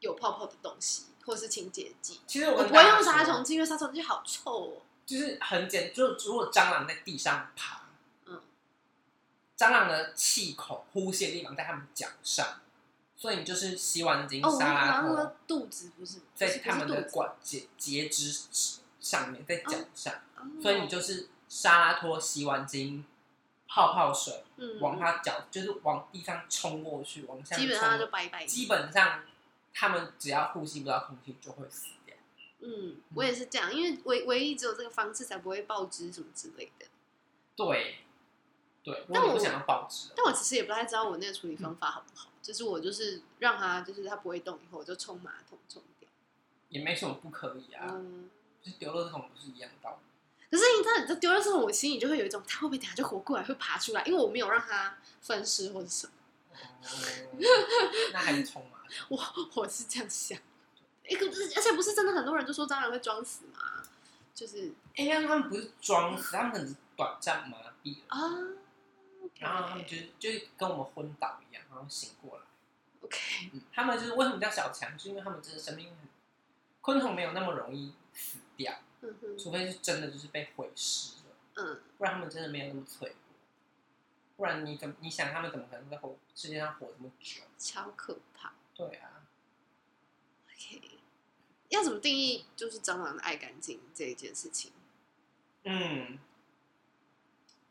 [0.00, 2.20] 有泡泡的东西，或是清洁剂。
[2.26, 4.82] 其实我我用杀虫剂，因为杀虫剂好臭哦。
[5.04, 7.80] 就是很简，就如果蟑螂在地上爬，
[8.26, 8.42] 嗯，
[9.56, 12.60] 蟑螂的气孔呼吸的地方在它们脚上，
[13.18, 18.32] 所以你就是洗碗巾、哦，沙拉好像说肚子不是，在他们的管节节肢
[19.00, 23.02] 上面，在脚上，哦所以你就是沙拉托、洗碗巾、
[23.66, 28.46] 泡泡水嗯往他脚，就是往地上冲过去，往下基本上冲就拜拜。
[28.46, 29.24] 基本上
[29.74, 32.14] 他们只要呼吸不到空气就会死掉。
[32.60, 36.86] 嗯，我也是这样，因为唯唯一只有这个方式才不会爆汁什么之类的。
[37.56, 37.98] 对，
[38.84, 40.10] 对，但我不想要报纸。
[40.14, 46.08] 但我其实也不太知道我那个处理方法好不好，就是我就是让它就是它不会动，以后我就冲马桶冲掉。
[46.70, 48.30] 也没什么不可以啊，嗯，
[48.62, 50.48] 就是丢垃圾桶不是一样的道理。
[50.50, 54.02] 可是你知道，你这丢了之后，我心里就会有一种，它会不会等下就活过来，会爬出来？
[54.04, 56.12] 因为我没有让它分尸或者什么，
[56.54, 57.38] 哦，
[58.14, 58.88] 那还是冲马桶。
[59.14, 60.38] 我我是这样想。
[61.06, 63.82] 一个而且不是真的很多人就说蟑螂会装死嘛，
[64.34, 68.18] 就是哎、欸，他们不是装死，他们可能是短暂麻痹了，啊
[69.38, 72.44] 然后他们就就跟我们昏倒一样，然后醒过来。
[73.02, 76.08] OK，嗯，他们就是为什么叫小强，就是因为他们真的生命很，
[76.80, 83.16] 昆虫没有那么容易死掉，嗯，除非是真的就是被毁尸了，嗯，不然他们真的没有那么脆弱。
[84.36, 87.42] 不然你怎么你想他们怎么可能在活世界上活这么久？
[87.58, 88.52] 超可怕。
[88.74, 89.26] 对啊
[90.46, 90.98] ，OK，
[91.68, 94.70] 要怎么定义就是蟑螂的爱干净这一件事情？
[95.64, 96.18] 嗯，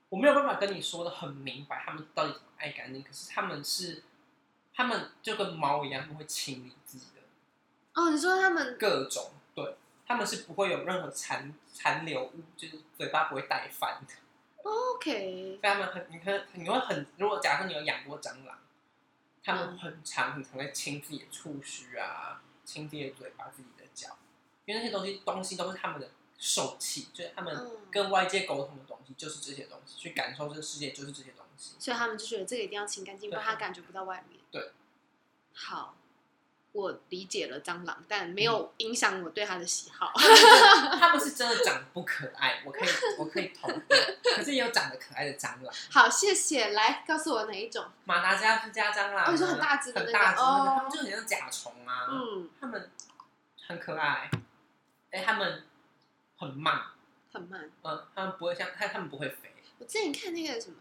[0.10, 3.04] 我没有办法跟你说的很明白，他们到底怎么爱干净。
[3.04, 4.04] 可是他们是，
[4.74, 7.22] 他们就跟猫一样，他们会清理自己的
[7.94, 14.14] 哦，你说他们各种，对，他们是不会有任何残残留物，就是嘴巴不会带饭的。
[14.64, 18.58] OK，所以他们很，你可你会很，如果假设你有养过蟑螂，
[19.44, 24.18] 他们嗯很常很常会清自己的触须啊，清自己的嘴巴、自己的脚，
[24.66, 31.76] 因为那些东西东西都是他们的受气，就是他们嗯跟外界沟通的东西，就是这些东西，去感受这个世界就是这些东西。
[31.80, 34.40] 所以他们就觉得这个一定要清干净，不然他感觉不到外面。
[34.52, 34.72] 对，
[35.54, 35.96] 好，
[36.74, 40.12] 我理解了蟑螂，但没有影响我对它的喜好。
[41.00, 43.82] 他们是真的长得不可爱，我可以我可以同意，
[44.36, 46.70] 可是也有长得可爱的蟑螂，好，谢谢。
[46.70, 47.84] 来告诉我哪一种？
[48.06, 52.92] 马达加斯加蟑螂啊，哦你说很大只的那个很大只的那个，哦他们就很像甲虫啊，嗯，他们
[53.68, 54.30] 很可爱，
[55.10, 55.64] 哎，他们
[56.38, 56.82] 很慢。
[57.32, 57.70] 很慢。
[57.84, 59.54] 嗯，他们不会像他，他们不会飞。
[59.80, 60.78] 我之前看那个什么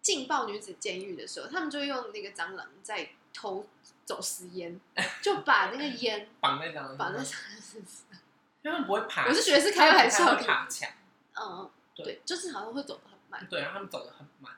[0.00, 3.66] 劲爆女子监狱的时候，他们就用那个蟑螂在偷
[4.04, 4.80] 走私烟，
[5.22, 8.18] 就把那个烟绑在蟑螂，绑在蟑螂身上。
[8.62, 9.26] 他们不会爬。
[9.26, 10.90] 我是觉得是开玩笑的他爬墙。
[11.34, 13.46] 嗯，对对，就是好像会走得很慢。
[13.48, 14.52] 对，然后他们走得很慢，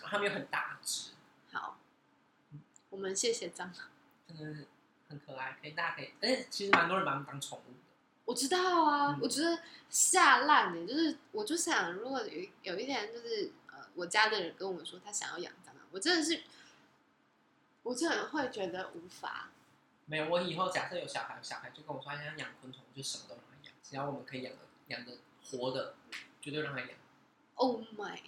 [0.00, 1.10] 然后他们又很大只，
[1.52, 1.78] 好，
[2.90, 3.74] 我们谢谢蟑螂。
[4.26, 4.66] 真的是
[5.08, 7.93] 很可爱，可以大家可以，而且其实蛮多人把它们当宠物的。
[8.24, 9.58] 我知道啊，嗯我觉得
[9.90, 16.42] 下烂的，就是我就想，如果有有一天就是呃，我家的人跟我们说他想要养蟑螂，我真的是，
[17.82, 19.50] 我真的会觉得无法。
[20.06, 24.58] 没有，我以后假设有小孩，小孩就跟我说他想养昆虫，我就什么都让他养，只要我们可以养的
[24.88, 25.94] 养的活的，
[26.40, 26.88] 绝对让他养。
[27.54, 28.18] Oh my！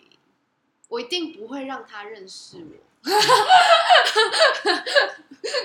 [0.88, 2.76] 我一定不会让他认识我。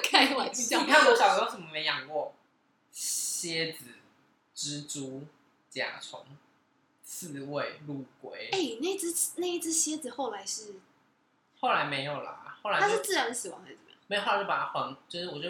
[0.03, 2.33] 开玩笑你，看我小时候什么没养过？
[2.91, 3.85] 蝎子、
[4.61, 5.23] 蜘蛛、
[5.71, 6.23] 甲虫、
[7.03, 8.49] 刺猬、陆龟。
[8.51, 10.75] 哎、那只那一只蝎子后来是
[11.59, 13.99] 后来没有啦，后来它是自然死亡还是怎么样？
[14.05, 15.49] 没有，后来就把它还，就是我就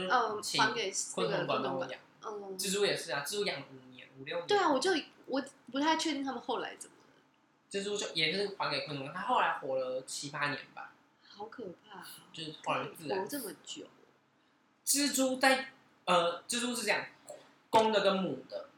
[0.57, 1.85] 还给昆虫馆帮我。
[1.87, 1.99] 养。
[2.23, 4.47] 嗯，蜘蛛也是啊，蜘蛛养五年、五六年。
[4.47, 4.91] 对啊，我就
[5.25, 5.43] 我
[5.73, 7.13] 不太确定他们后来怎么了，
[7.69, 10.93] 蜘蛛就也是还给昆虫馆，它后来活了七八年吧，
[11.27, 13.87] 好可怕、啊，就是后来自然活这么久。
[14.85, 15.73] 蜘蛛在
[16.05, 17.05] 呃，蜘蛛是这样，
[17.69, 18.69] 公的跟母的，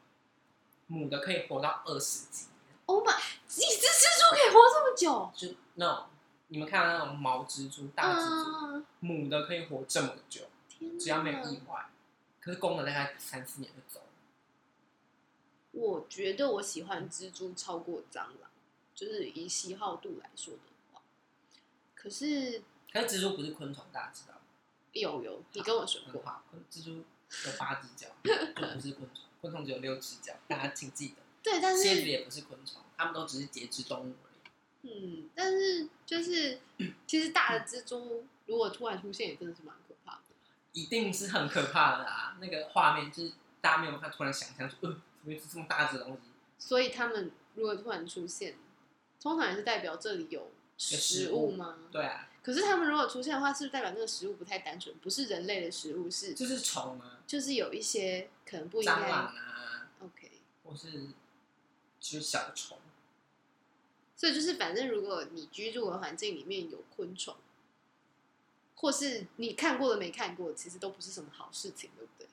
[0.93, 2.51] 母的可以活到二十几年
[2.85, 3.17] ，Oh my！
[3.49, 5.31] 一只蜘蛛可以活这么久？
[5.35, 6.05] 就那种
[6.49, 10.99] 你们看到那种毛蜘蛛、大蜘蛛，嗯，母的可以活这么久，天！
[10.99, 11.87] 只要没有意外，
[12.39, 14.05] 可是公的大概三四年就走了。
[15.71, 18.51] 我觉得我喜欢蜘蛛超过蟑螂，
[18.93, 20.59] 就是以喜好度来说的
[20.91, 21.01] 话。
[21.95, 24.41] 可是可是蜘蛛不是昆虫，大家知道吗？
[24.91, 28.31] 有有，你跟我说过，很好，昆蜘蛛有八只脚， 就
[28.75, 31.15] 不是昆虫，昆虫只有六只脚，大家请记得。
[31.43, 34.89] 对，但是蝎子也不是昆虫，它们都只是节肢动物而已。
[34.89, 36.61] 嗯，但是就是
[37.05, 40.21] 其实大的蜘蛛如果突然出现，也真的是蛮可怕的。
[40.71, 42.37] 一定是很可怕的啊！
[42.39, 46.21] 那个画面就是大家没有办法突然想象出，呃，怎么会是这么大只的东西？
[46.57, 48.55] 所以他们如果突然出现，
[49.21, 51.77] 通常也是代表这里有食物吗？
[51.91, 60.31] 对啊，可是他们如果出现的话，是不是代表那个食物不太单纯，不是人类的食物，是就是虫啊，就是有一些可能不应蟑该螂啊，OK。
[60.63, 61.07] 或是
[61.99, 62.77] 就是小虫。
[64.15, 67.35] 所以就是，反正如果你居住的环境里面有昆虫，
[68.75, 72.27] 或是你看过的没看过，其实都不是什么好事情，对不对？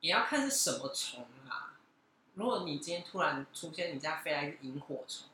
[0.00, 1.78] 也要看是什么虫啊。
[2.34, 5.28] 如果你今天突然出现你家飞来一个萤火虫，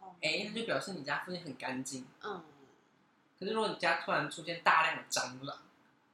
[0.00, 2.06] 哦哎、那就表示你家附近很干净。
[2.22, 2.44] 嗯，
[3.38, 5.58] 可是如果你家突然出现大量的蟑螂，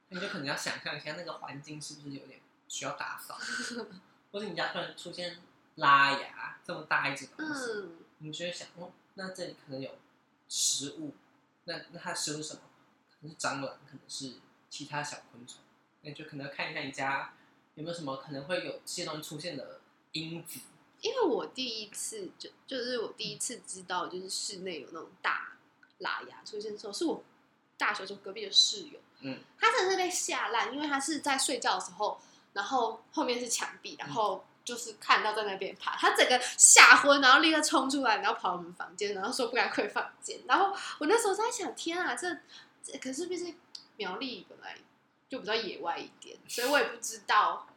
[0.09, 3.37] 那你就可能要想象一下那个环境是不是有点需要打扫，
[4.31, 5.37] 或者你家突然出现
[5.75, 9.97] 拉牙这么大一只东西，嗯，你就会想，哦，那这里可能有
[10.49, 11.15] 食物，
[11.65, 12.61] 那那它的食物是什么？
[13.09, 14.33] 可能是蟑螂，可能是
[14.69, 15.59] 其他小昆虫，
[16.01, 17.33] 那就可能要看一下你家
[17.75, 19.79] 有没有什么可能会有这些东西出现的
[20.11, 20.59] 因子。
[21.01, 25.52] 因为我第一次就就是我第一次知道，就是室内有那种大
[25.99, 27.23] 拉牙出现的时候，是我
[27.77, 32.19] 大学时候隔壁的室友，嗯，他真的是被吓烂，因为他是在睡觉的时候，
[32.53, 40.39] 然后后面是墙壁，然后就是看到在那边爬，他整个吓昏，然后立刻冲出来，然后跑我们房间，然后说不敢回房间。
[40.47, 42.37] 然后我那时候在想，天啊，这
[42.83, 43.57] 这可是毕竟
[43.97, 44.77] 苗栗本来
[45.27, 47.67] 就比较野外一点，所以我也不知道，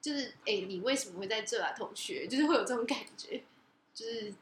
[0.00, 2.26] 就是哎、你为什么会在这啊，同学？
[2.26, 3.44] 就是会有这种感觉，
[3.94, 4.32] 就是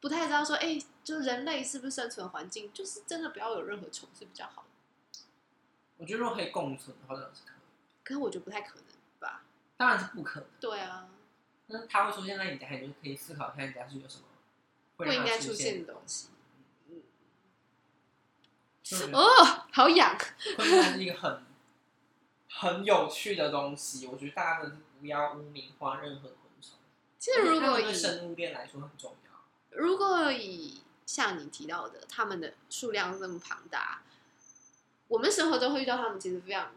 [0.00, 0.78] 不太知道说，哎、
[1.08, 4.68] 就人类是不是生存环境，就是真的不要有任何虫是比较好的。
[5.96, 7.94] 我觉得如果可以共存好像，是可以。
[8.04, 8.84] 可是我觉得不太可能
[9.18, 9.40] 吧？
[9.78, 10.48] 当然是不可能。
[10.60, 11.08] 对啊，
[11.68, 14.24] 那它会出现在你家，你就可以思考看你家是有什么
[14.98, 16.28] 不应该出现现的东西。
[19.10, 19.18] 哦，
[19.72, 20.14] 好痒。
[20.56, 21.42] 昆虫是一个很
[22.50, 26.76] 很有趣的东西，我觉得大家真的是不要污名化任何昆虫。
[27.18, 29.30] 其实如果以生物链来说很重要。
[29.70, 34.02] 如果以像你提到的，他们的数量这么庞大，
[35.08, 36.70] 我们生活中会遇到他们，其实非常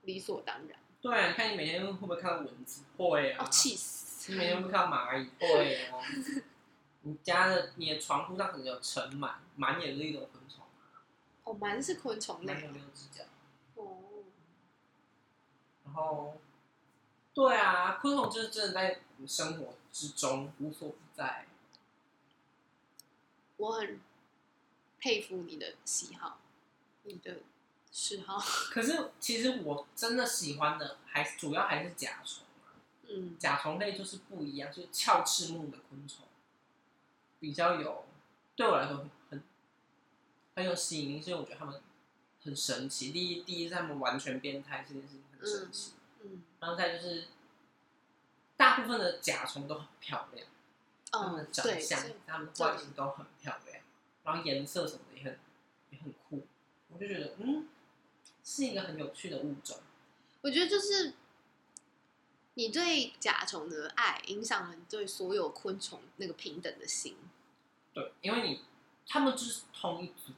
[0.00, 0.78] 理所当然。
[1.02, 2.84] 对啊，你看你每天会不会看到蚊子？
[2.96, 3.44] 会啊。
[3.44, 4.32] 哦，气死！
[4.32, 5.28] 你每天会不会看到蚂蚁？
[5.38, 5.98] 会啊。
[7.02, 11.04] 你家的你的床铺上可能有尘螨，螨也是一种昆虫啊，
[11.44, 13.24] 哦，蛮是昆虫类没有指甲。
[13.74, 14.24] 哦。
[15.84, 16.40] 然后，
[17.34, 21.44] 对啊，昆虫就是真的在生活之中无所不在。
[23.58, 24.00] 我很
[24.98, 26.40] 佩服你的喜好，
[27.02, 27.36] 你的
[27.92, 28.40] 嗜好。
[28.72, 32.74] 可是其实我真的喜欢的还主要还是甲虫啊，
[33.08, 36.24] 嗯，甲虫类就是不一样，就是鞘翅目的昆虫，
[37.40, 38.06] 比较有
[38.56, 39.42] 对我来说很很
[40.56, 41.80] 很有吸引力，所以我觉得他们
[42.42, 43.10] 很神奇。
[43.10, 45.92] 第一，第一是他们完全变态这件事情很神奇，
[46.22, 47.26] 嗯，然后再就是
[48.56, 50.46] 大部分的甲虫都很漂亮。
[51.10, 53.82] 它们长，相所以、它们的外形都很漂亮，
[54.24, 55.38] 然后颜色什么的也很
[55.90, 56.46] 也很酷，
[56.88, 57.68] 我就觉得嗯，
[58.44, 59.78] 是一个很有趣的物种。
[60.42, 61.14] 我觉得就是
[62.54, 67.16] 你对甲虫的爱，影响了你对所有昆虫那个平等的心。
[67.92, 68.62] 对，因为你
[69.06, 70.32] 他们就是同一组，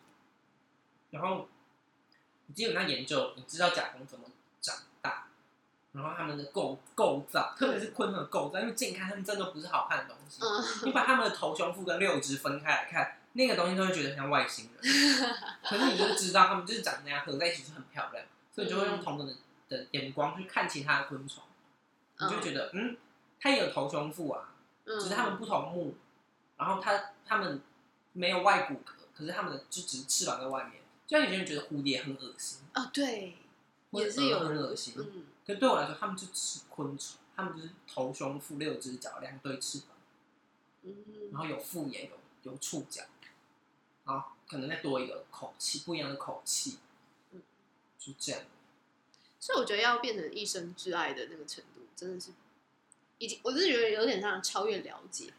[1.10, 1.48] 然后
[2.46, 4.30] 你基本上研究，你知道甲虫怎么
[5.92, 10.40] 然后他们的构构造，特别是昆虫的构造，因为近看他们真的不是好看的东西。
[10.42, 14.80] 嗯，你把他们的头、胸、腹跟六肢分开来看，那个东西都会觉得很像外星人。
[15.64, 18.24] 可是你就知道他们就是长那样，合在一起就很漂亮，
[18.54, 19.34] 所以就会用同等的
[19.68, 21.42] 的眼光去看其他的昆虫，
[22.20, 22.96] 你就觉得嗯，
[23.40, 24.52] 它也有头、胸、腹啊，
[24.84, 25.96] 嗯，只是它们不同目，
[26.56, 27.60] 然后它它们
[28.12, 30.74] 没有外骨骼，可是它们的就只是翅膀在外面。
[31.06, 33.36] 就像有些人觉得蝴蝶很恶心，哦，对，
[33.90, 39.88] 也是有很恶心，嗯可对我来说，他们就只是昆虫，他们就是头、胸、腹六只脚，两对翅膀。
[40.82, 40.94] 然
[41.32, 43.02] 嗯，后有腹眼有有触角，
[44.48, 46.78] 可能再多一个口气，不一样的口气，
[47.32, 47.42] 嗯
[47.98, 48.42] 就这样。
[49.38, 52.30] 所以我觉得要变成一生挚爱的那个程度，真的是
[53.18, 55.32] 已经，我是觉得有点像超越了解。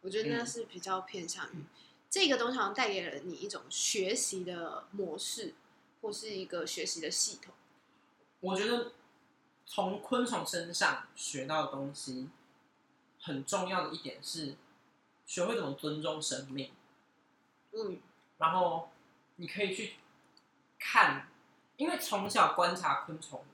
[0.00, 1.64] 我觉得那嗯是比较偏向于、
[2.08, 5.54] 这个东西，好像带给了你一种学习的模式，
[6.00, 7.52] 或是一个学习的系统。
[8.40, 8.92] 我觉得
[9.70, 12.30] 从昆虫身上学到的东西，
[13.20, 14.56] 很重要的一点是
[15.26, 16.72] 学会怎么尊重生命，
[17.72, 18.00] 嗯。
[18.38, 18.88] 然后
[19.36, 19.96] 你可以去
[20.78, 21.28] 看，
[21.76, 23.44] 因为从小观察昆虫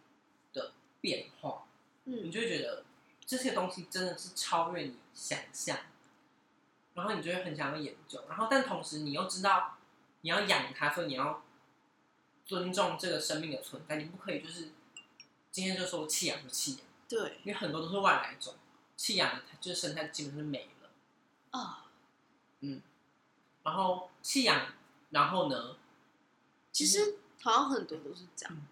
[0.52, 1.64] 的变化，
[2.04, 2.24] 嗯。
[2.24, 2.84] 你嗯就会觉得
[3.26, 5.76] 这些东西真的是超越你想象，
[6.94, 9.78] 然后你就会很想要研究，然后但同时你又知道
[10.20, 11.42] 你要养它，所以你要
[12.46, 14.70] 尊重这个生命的存在，你不可以就是
[15.54, 17.38] 今天就说弃养就弃养，对。
[17.44, 18.56] 因为很多都是外来种，
[18.96, 20.90] 弃养它就是生态基本上是没了，
[21.52, 21.86] 啊，
[22.58, 22.82] 嗯，
[23.62, 24.72] 然后弃养，
[25.10, 25.76] 然后呢，
[26.72, 28.66] 其实好像很多都是这样，嗯。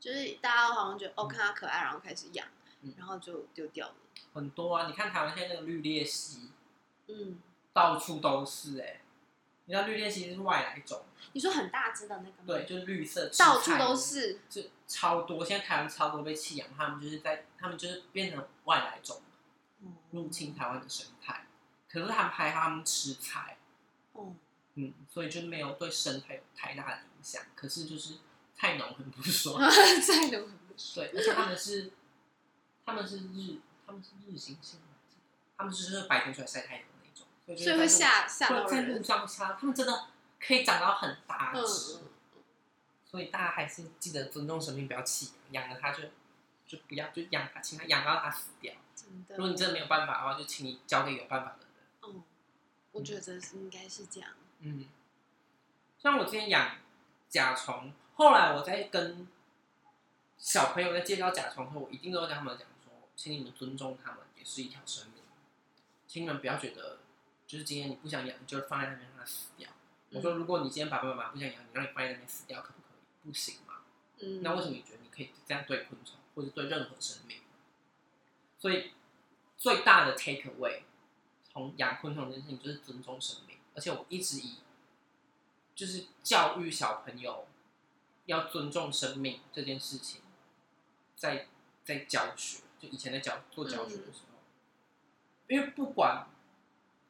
[0.00, 1.28] 就是大家好像觉得哦嗯。
[1.28, 2.48] 看它可爱，然后开始养，
[2.80, 2.94] 嗯。
[2.96, 3.94] 然后就丢掉了。
[4.32, 6.48] 很多啊，你看台湾现在那个绿鬣蜥，
[7.08, 7.38] 嗯，
[7.74, 9.02] 到处都是哎、
[9.66, 12.44] 你知道绿鬣蜥是外来种，你说很大只的那个吗？
[12.46, 14.40] 对，，就是绿色，到处都是。
[14.50, 19.22] 就超多，现在台湾超多被弃养，他们就是在他们就是变成外来种
[20.10, 21.46] 入侵台湾的生态，
[21.88, 23.56] 可是他们还他们吃菜，
[24.12, 24.34] 哦，
[24.74, 27.42] 嗯，所以就没有对生态有太大的影响。
[27.54, 28.18] 可是就是
[28.54, 31.06] 菜农很不爽，太浓很不爽。
[31.06, 31.90] 对，而且他们是
[32.84, 33.56] 他们是日
[33.86, 35.16] 他们是日行性的，
[35.56, 36.84] 他们就是白天出来晒太阳
[37.46, 39.04] 所以会吓吓到会在路人。
[39.04, 40.06] 上杀，他们真的
[40.40, 41.98] 可以长到很大嗯只。
[41.98, 42.08] 嗯，
[43.04, 46.04] 所以大家还是记得尊重生命，不要弃养，养了它就
[46.66, 48.72] 就不要就养它，请它养到它死掉。
[48.94, 49.36] 真的。
[49.36, 51.68] 如果你真的没有办法的话，就请你交给有办法的人。
[52.00, 52.22] 哦，
[52.92, 54.30] 我觉得是应该是这样。
[54.60, 54.86] 嗯，
[55.98, 56.78] 像我之前养
[57.28, 59.28] 甲虫，后来我在跟
[60.38, 65.22] 小朋友在介绍甲虫后，我一定都会跟他们讲说，请你们尊重它们，也是一条生命，
[66.06, 67.00] 请你们不要觉得
[67.46, 69.68] 就是今天你不想养，你就放在那边让它死掉。
[70.10, 73.28] 我说，如果你今天爸爸妈妈不想养你，让你放在那边死掉，可不可以？
[73.28, 73.74] 不行嘛。
[74.20, 77.38] 嗯，那为什么你觉得你可以这样对昆虫，或者对任何生命？
[78.58, 78.92] 所以
[79.58, 80.82] 最大的 take away
[81.42, 84.58] 从养昆虫这件事情就是尊重生命，而且我一直以
[85.74, 87.46] 就是教育小朋友
[88.26, 90.22] 要尊重生命这件事情，
[91.16, 91.48] 在
[91.84, 94.38] 在教学，就以前在教做教学的时候，
[95.48, 96.26] 因为不管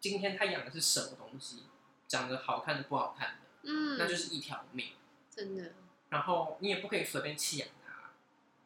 [0.04, 1.62] 今天他养的是什么东西，
[2.06, 4.88] 长得好看的不好看的，嗯，那就是一条命。
[5.30, 5.72] 真的，
[6.10, 8.10] 然后你也不可以随便弃养它，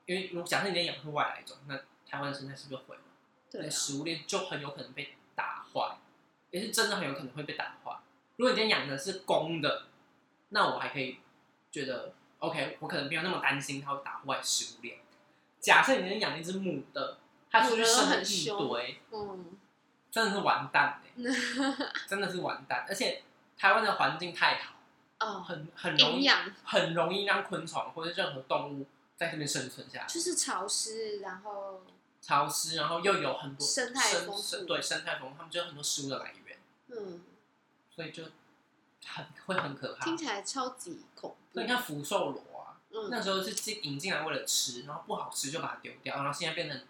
[0.07, 3.03] 因为如果假设你今天养的是外来种，那台湾的生态是不是毁了？
[3.49, 5.99] 对啊，食物链就很有可能被打坏，
[6.51, 7.97] 也是真的很有可能会被打坏。
[8.35, 9.87] 如果你今天养的是公的，
[10.49, 11.19] 那我还可以
[11.71, 14.99] 觉得 OK，我可能没有那么担心它会打坏食物链。
[15.61, 17.19] 假设你今天养一只母的，
[17.49, 19.57] 它出去生了一堆，嗯，
[20.11, 21.13] 真的是完蛋欸
[22.09, 22.85] 真的是完蛋。
[22.89, 23.23] 而且
[23.57, 24.75] 台湾的环境太好，
[25.21, 28.87] 哦，很很容易养很容易让昆虫或者任何动物
[29.17, 30.07] 在这边生存下来。
[30.07, 31.83] 就是潮湿，然后
[32.21, 37.23] 潮湿，然后又有很多生态丰对生态丰富，他们就有很多食物的来源，嗯，
[37.95, 38.25] 所以就
[39.05, 40.05] 很会很可怕。
[40.05, 41.73] 听起来超级恐怖所以你。
[41.73, 46.87] 看福寿螺啊，嗯，那时候是进引进来为了吃，然后不好吃就把它丢掉，然后现在变成是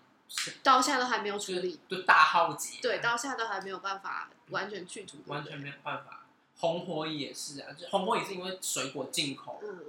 [0.63, 6.27] 到现在都还没有处就是理，就大浩劫，对，到现在都还没有办法完全去除，完全没有办法。
[6.59, 9.85] 红火蚁也是啊，就红火蚁是因为水果进口，嗯，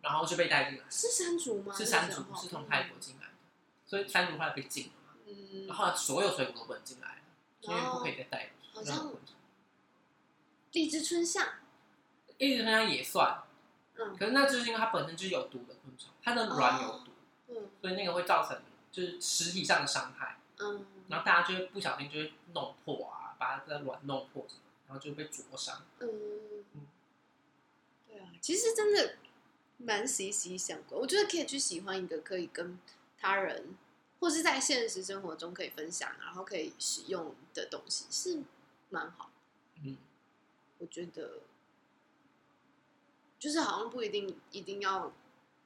[0.00, 1.74] 然后就被带进来，是山竹吗？
[1.74, 3.32] 是山竹，是从泰国进来的，
[3.84, 7.22] 所以山竹后来被禁了嘛，嗯，然后所有水果都不能进来了，
[7.60, 9.12] 因为不可以再带好像
[10.70, 11.54] 荔枝春夏。
[12.38, 13.42] 荔枝春夏，也算，
[13.96, 14.16] 嗯。
[14.16, 17.10] 可是那就是因为它本身就是有毒的昆虫，它的卵有毒，
[17.48, 17.70] 嗯。
[17.80, 18.56] 所以那个会造成
[18.92, 25.82] 就是实体上的伤害，嗯，然后大家就会不小心就会弄破啊，把它的卵弄破什么，然后就被灼伤。
[26.00, 26.08] 嗯，
[28.06, 29.16] 对啊，其实真的
[29.78, 31.00] 蛮息息相关。
[31.00, 32.78] 我觉得可以去喜欢一个可以跟
[33.18, 33.74] 他人，
[34.20, 38.42] 或是在现实生活中可以分享，然后可以使用的东西，是
[38.90, 39.30] 蛮好。
[39.82, 39.96] 嗯，
[40.78, 41.40] 我觉得，
[43.38, 45.12] 就是好像不一定一定要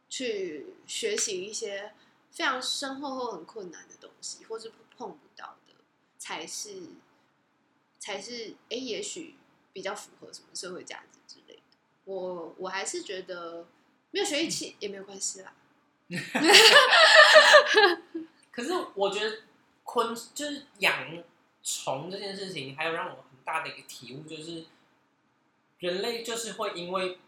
[0.08, 1.92] 去学习一些
[2.36, 5.72] 非常深厚或很困难的东西，或是碰不到的，
[6.18, 6.82] 才是
[7.98, 9.36] 才是哎、诶也许
[9.72, 11.62] 比较符合什么社会价值之类的。
[12.04, 13.66] 我我还是觉得
[14.10, 15.54] 没有学义气也没有关系啦。
[18.52, 19.38] 可是我觉得
[19.82, 21.24] 昆就是养
[21.62, 24.66] 虫这件事情，还有让我很大的一个体悟，就是
[25.78, 27.18] 人类就是会因为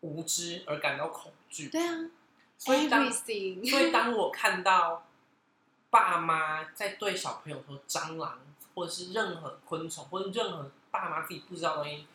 [0.00, 2.10] 无知而感到恐惧，对啊
[2.58, 3.32] 所以当所
[3.80, 5.06] 以当我看到
[5.90, 8.40] 爸妈在对小朋友说蟑螂，
[8.74, 12.06] 或者是任何昆虫，或者任何爸妈自己不知道的东西，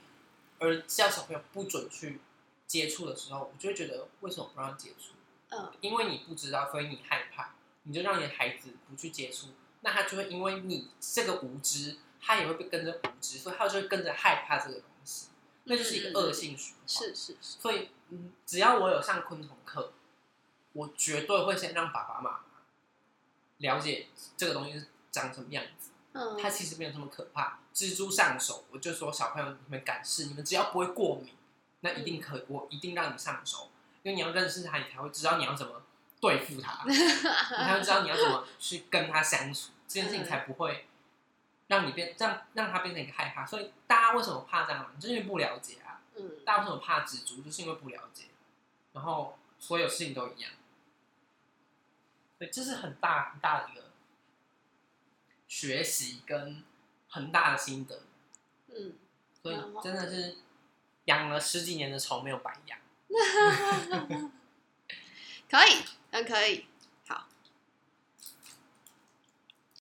[0.59, 2.19] 而叫小朋友不准去
[2.67, 5.13] 接触的时候，我就会觉得为什么不让接触？
[5.49, 9.47] 嗯，因为你不知道，所以你害怕，你就让你的孩子不去接触，
[9.81, 15.27] 那他就会因为你这个无知，他也会被跟着无知，所以他就会跟着害怕这个东西，
[15.65, 16.87] 那就是一个恶性循环。
[16.87, 19.93] 是是是，所以，嗯，只要我有上昆虫课，
[20.73, 22.39] 我绝对会先让爸爸妈妈
[23.57, 25.91] 了解这个东西是长什么样子。
[26.13, 27.59] 嗯，它其实没有这么可怕。
[27.73, 31.33] 蜘蛛上手，我就说小朋友你们敢试，你们只要不会过敏，
[31.79, 33.71] 那一定可以，我一定让你上手，
[34.03, 35.81] 因为你要认识它，你才会知道你要怎么
[36.21, 40.87] 对付它， 你才会知道你要怎么去跟它相处，这件事情才不会
[41.65, 43.43] 让你变让让它变成一个害怕。
[43.43, 46.01] 所以大家为什么怕蟑螂，就是因为不了解啊。
[46.15, 48.25] 嗯，大家为什么怕蜘蛛，就是因为不了解，
[48.91, 50.51] 然后所有事情都一样，
[52.37, 53.83] 所以这是很大很大的一个
[55.47, 56.63] 学习跟
[57.07, 58.01] 很大的心得，
[58.67, 58.93] 嗯，
[59.41, 60.37] 所以真的是
[61.05, 62.79] 养了十几年的虫没有白养。
[65.49, 66.65] 可以，很可以。